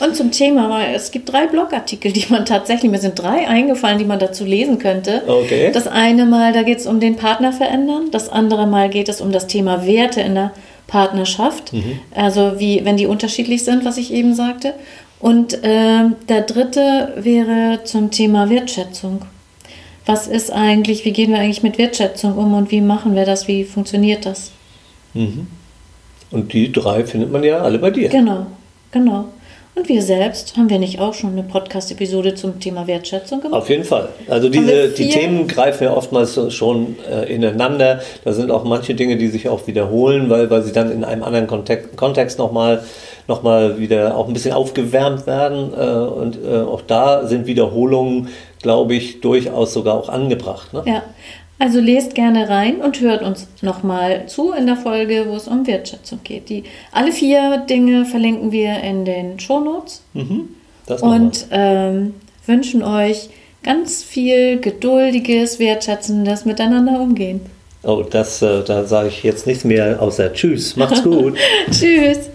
Und 0.00 0.16
zum 0.16 0.30
Thema, 0.30 0.86
es 0.94 1.10
gibt 1.10 1.32
drei 1.32 1.46
Blogartikel, 1.46 2.12
die 2.12 2.24
man 2.28 2.46
tatsächlich, 2.46 2.90
mir 2.90 2.98
sind 2.98 3.18
drei 3.18 3.48
eingefallen, 3.48 3.98
die 3.98 4.04
man 4.04 4.18
dazu 4.18 4.44
lesen 4.44 4.78
könnte. 4.78 5.22
Okay. 5.26 5.70
Das 5.72 5.86
eine 5.86 6.24
Mal, 6.24 6.52
da 6.52 6.62
geht 6.62 6.78
es 6.78 6.86
um 6.86 7.00
den 7.00 7.16
Partner 7.16 7.52
verändern. 7.52 8.10
Das 8.10 8.28
andere 8.28 8.66
Mal 8.66 8.90
geht 8.90 9.08
es 9.08 9.20
um 9.20 9.32
das 9.32 9.46
Thema 9.46 9.86
Werte 9.86 10.20
in 10.20 10.34
der 10.34 10.52
Partnerschaft. 10.86 11.72
Mhm. 11.72 12.00
Also 12.14 12.58
wie, 12.58 12.84
wenn 12.84 12.96
die 12.96 13.06
unterschiedlich 13.06 13.64
sind, 13.64 13.84
was 13.84 13.98
ich 13.98 14.12
eben 14.12 14.34
sagte. 14.34 14.74
Und 15.20 15.64
äh, 15.64 16.04
der 16.28 16.42
dritte 16.42 17.14
wäre 17.16 17.80
zum 17.84 18.10
Thema 18.10 18.50
Wertschätzung. 18.50 19.22
Was 20.06 20.26
ist 20.26 20.52
eigentlich, 20.52 21.04
wie 21.04 21.12
gehen 21.12 21.32
wir 21.32 21.38
eigentlich 21.38 21.62
mit 21.62 21.76
Wertschätzung 21.76 22.38
um 22.38 22.54
und 22.54 22.70
wie 22.70 22.80
machen 22.80 23.14
wir 23.14 23.26
das, 23.26 23.48
wie 23.48 23.64
funktioniert 23.64 24.24
das? 24.24 24.52
Mhm. 25.12 25.48
Und 26.30 26.52
die 26.52 26.72
drei 26.72 27.04
findet 27.04 27.32
man 27.32 27.42
ja 27.42 27.58
alle 27.58 27.78
bei 27.78 27.90
dir. 27.90 28.08
Genau, 28.08 28.46
genau. 28.90 29.26
Und 29.78 29.88
wir 29.88 30.02
selbst, 30.02 30.56
haben 30.56 30.68
wir 30.70 30.80
nicht 30.80 30.98
auch 30.98 31.14
schon 31.14 31.30
eine 31.30 31.44
Podcast-Episode 31.44 32.34
zum 32.34 32.58
Thema 32.58 32.88
Wertschätzung 32.88 33.40
gemacht? 33.40 33.62
Auf 33.62 33.70
jeden 33.70 33.84
Fall. 33.84 34.08
Also 34.28 34.48
diese, 34.48 34.88
die 34.88 35.08
Themen 35.08 35.46
greifen 35.46 35.84
ja 35.84 35.96
oftmals 35.96 36.52
schon 36.52 36.96
äh, 37.08 37.32
ineinander. 37.32 38.00
Da 38.24 38.32
sind 38.32 38.50
auch 38.50 38.64
manche 38.64 38.96
Dinge, 38.96 39.16
die 39.16 39.28
sich 39.28 39.48
auch 39.48 39.68
wiederholen, 39.68 40.30
weil, 40.30 40.50
weil 40.50 40.62
sie 40.62 40.72
dann 40.72 40.90
in 40.90 41.04
einem 41.04 41.22
anderen 41.22 41.46
Kontext, 41.46 41.96
Kontext 41.96 42.40
nochmal 42.40 42.82
noch 43.28 43.42
mal 43.42 43.78
wieder 43.78 44.16
auch 44.16 44.26
ein 44.26 44.32
bisschen 44.32 44.52
aufgewärmt 44.52 45.28
werden. 45.28 45.72
Äh, 45.72 45.86
und 45.86 46.38
äh, 46.44 46.56
auch 46.56 46.82
da 46.82 47.28
sind 47.28 47.46
Wiederholungen, 47.46 48.30
glaube 48.60 48.96
ich, 48.96 49.20
durchaus 49.20 49.72
sogar 49.74 49.94
auch 49.94 50.08
angebracht. 50.08 50.72
Ne? 50.72 50.82
Ja, 50.86 51.02
also 51.58 51.80
lest 51.80 52.14
gerne 52.14 52.48
rein 52.48 52.80
und 52.80 53.00
hört 53.00 53.22
uns 53.22 53.48
nochmal 53.62 54.26
zu 54.26 54.52
in 54.52 54.66
der 54.66 54.76
Folge, 54.76 55.26
wo 55.28 55.34
es 55.34 55.48
um 55.48 55.66
Wertschätzung 55.66 56.20
geht. 56.22 56.48
Die, 56.48 56.64
alle 56.92 57.12
vier 57.12 57.58
Dinge 57.68 58.04
verlinken 58.04 58.52
wir 58.52 58.80
in 58.80 59.04
den 59.04 59.40
Shownotes. 59.40 60.02
Mhm, 60.14 60.48
und 61.00 61.46
ähm, 61.50 62.14
wünschen 62.46 62.82
euch 62.82 63.28
ganz 63.62 64.02
viel 64.02 64.60
geduldiges, 64.60 65.58
wertschätzendes 65.58 66.44
Miteinander 66.44 67.00
umgehen. 67.00 67.40
Oh, 67.82 68.02
das, 68.08 68.42
äh, 68.42 68.62
da 68.64 68.84
sage 68.84 69.08
ich 69.08 69.22
jetzt 69.22 69.46
nichts 69.46 69.64
mehr 69.64 70.00
außer 70.00 70.32
Tschüss, 70.32 70.76
macht's 70.76 71.02
gut. 71.04 71.36
Tschüss. 71.70 72.30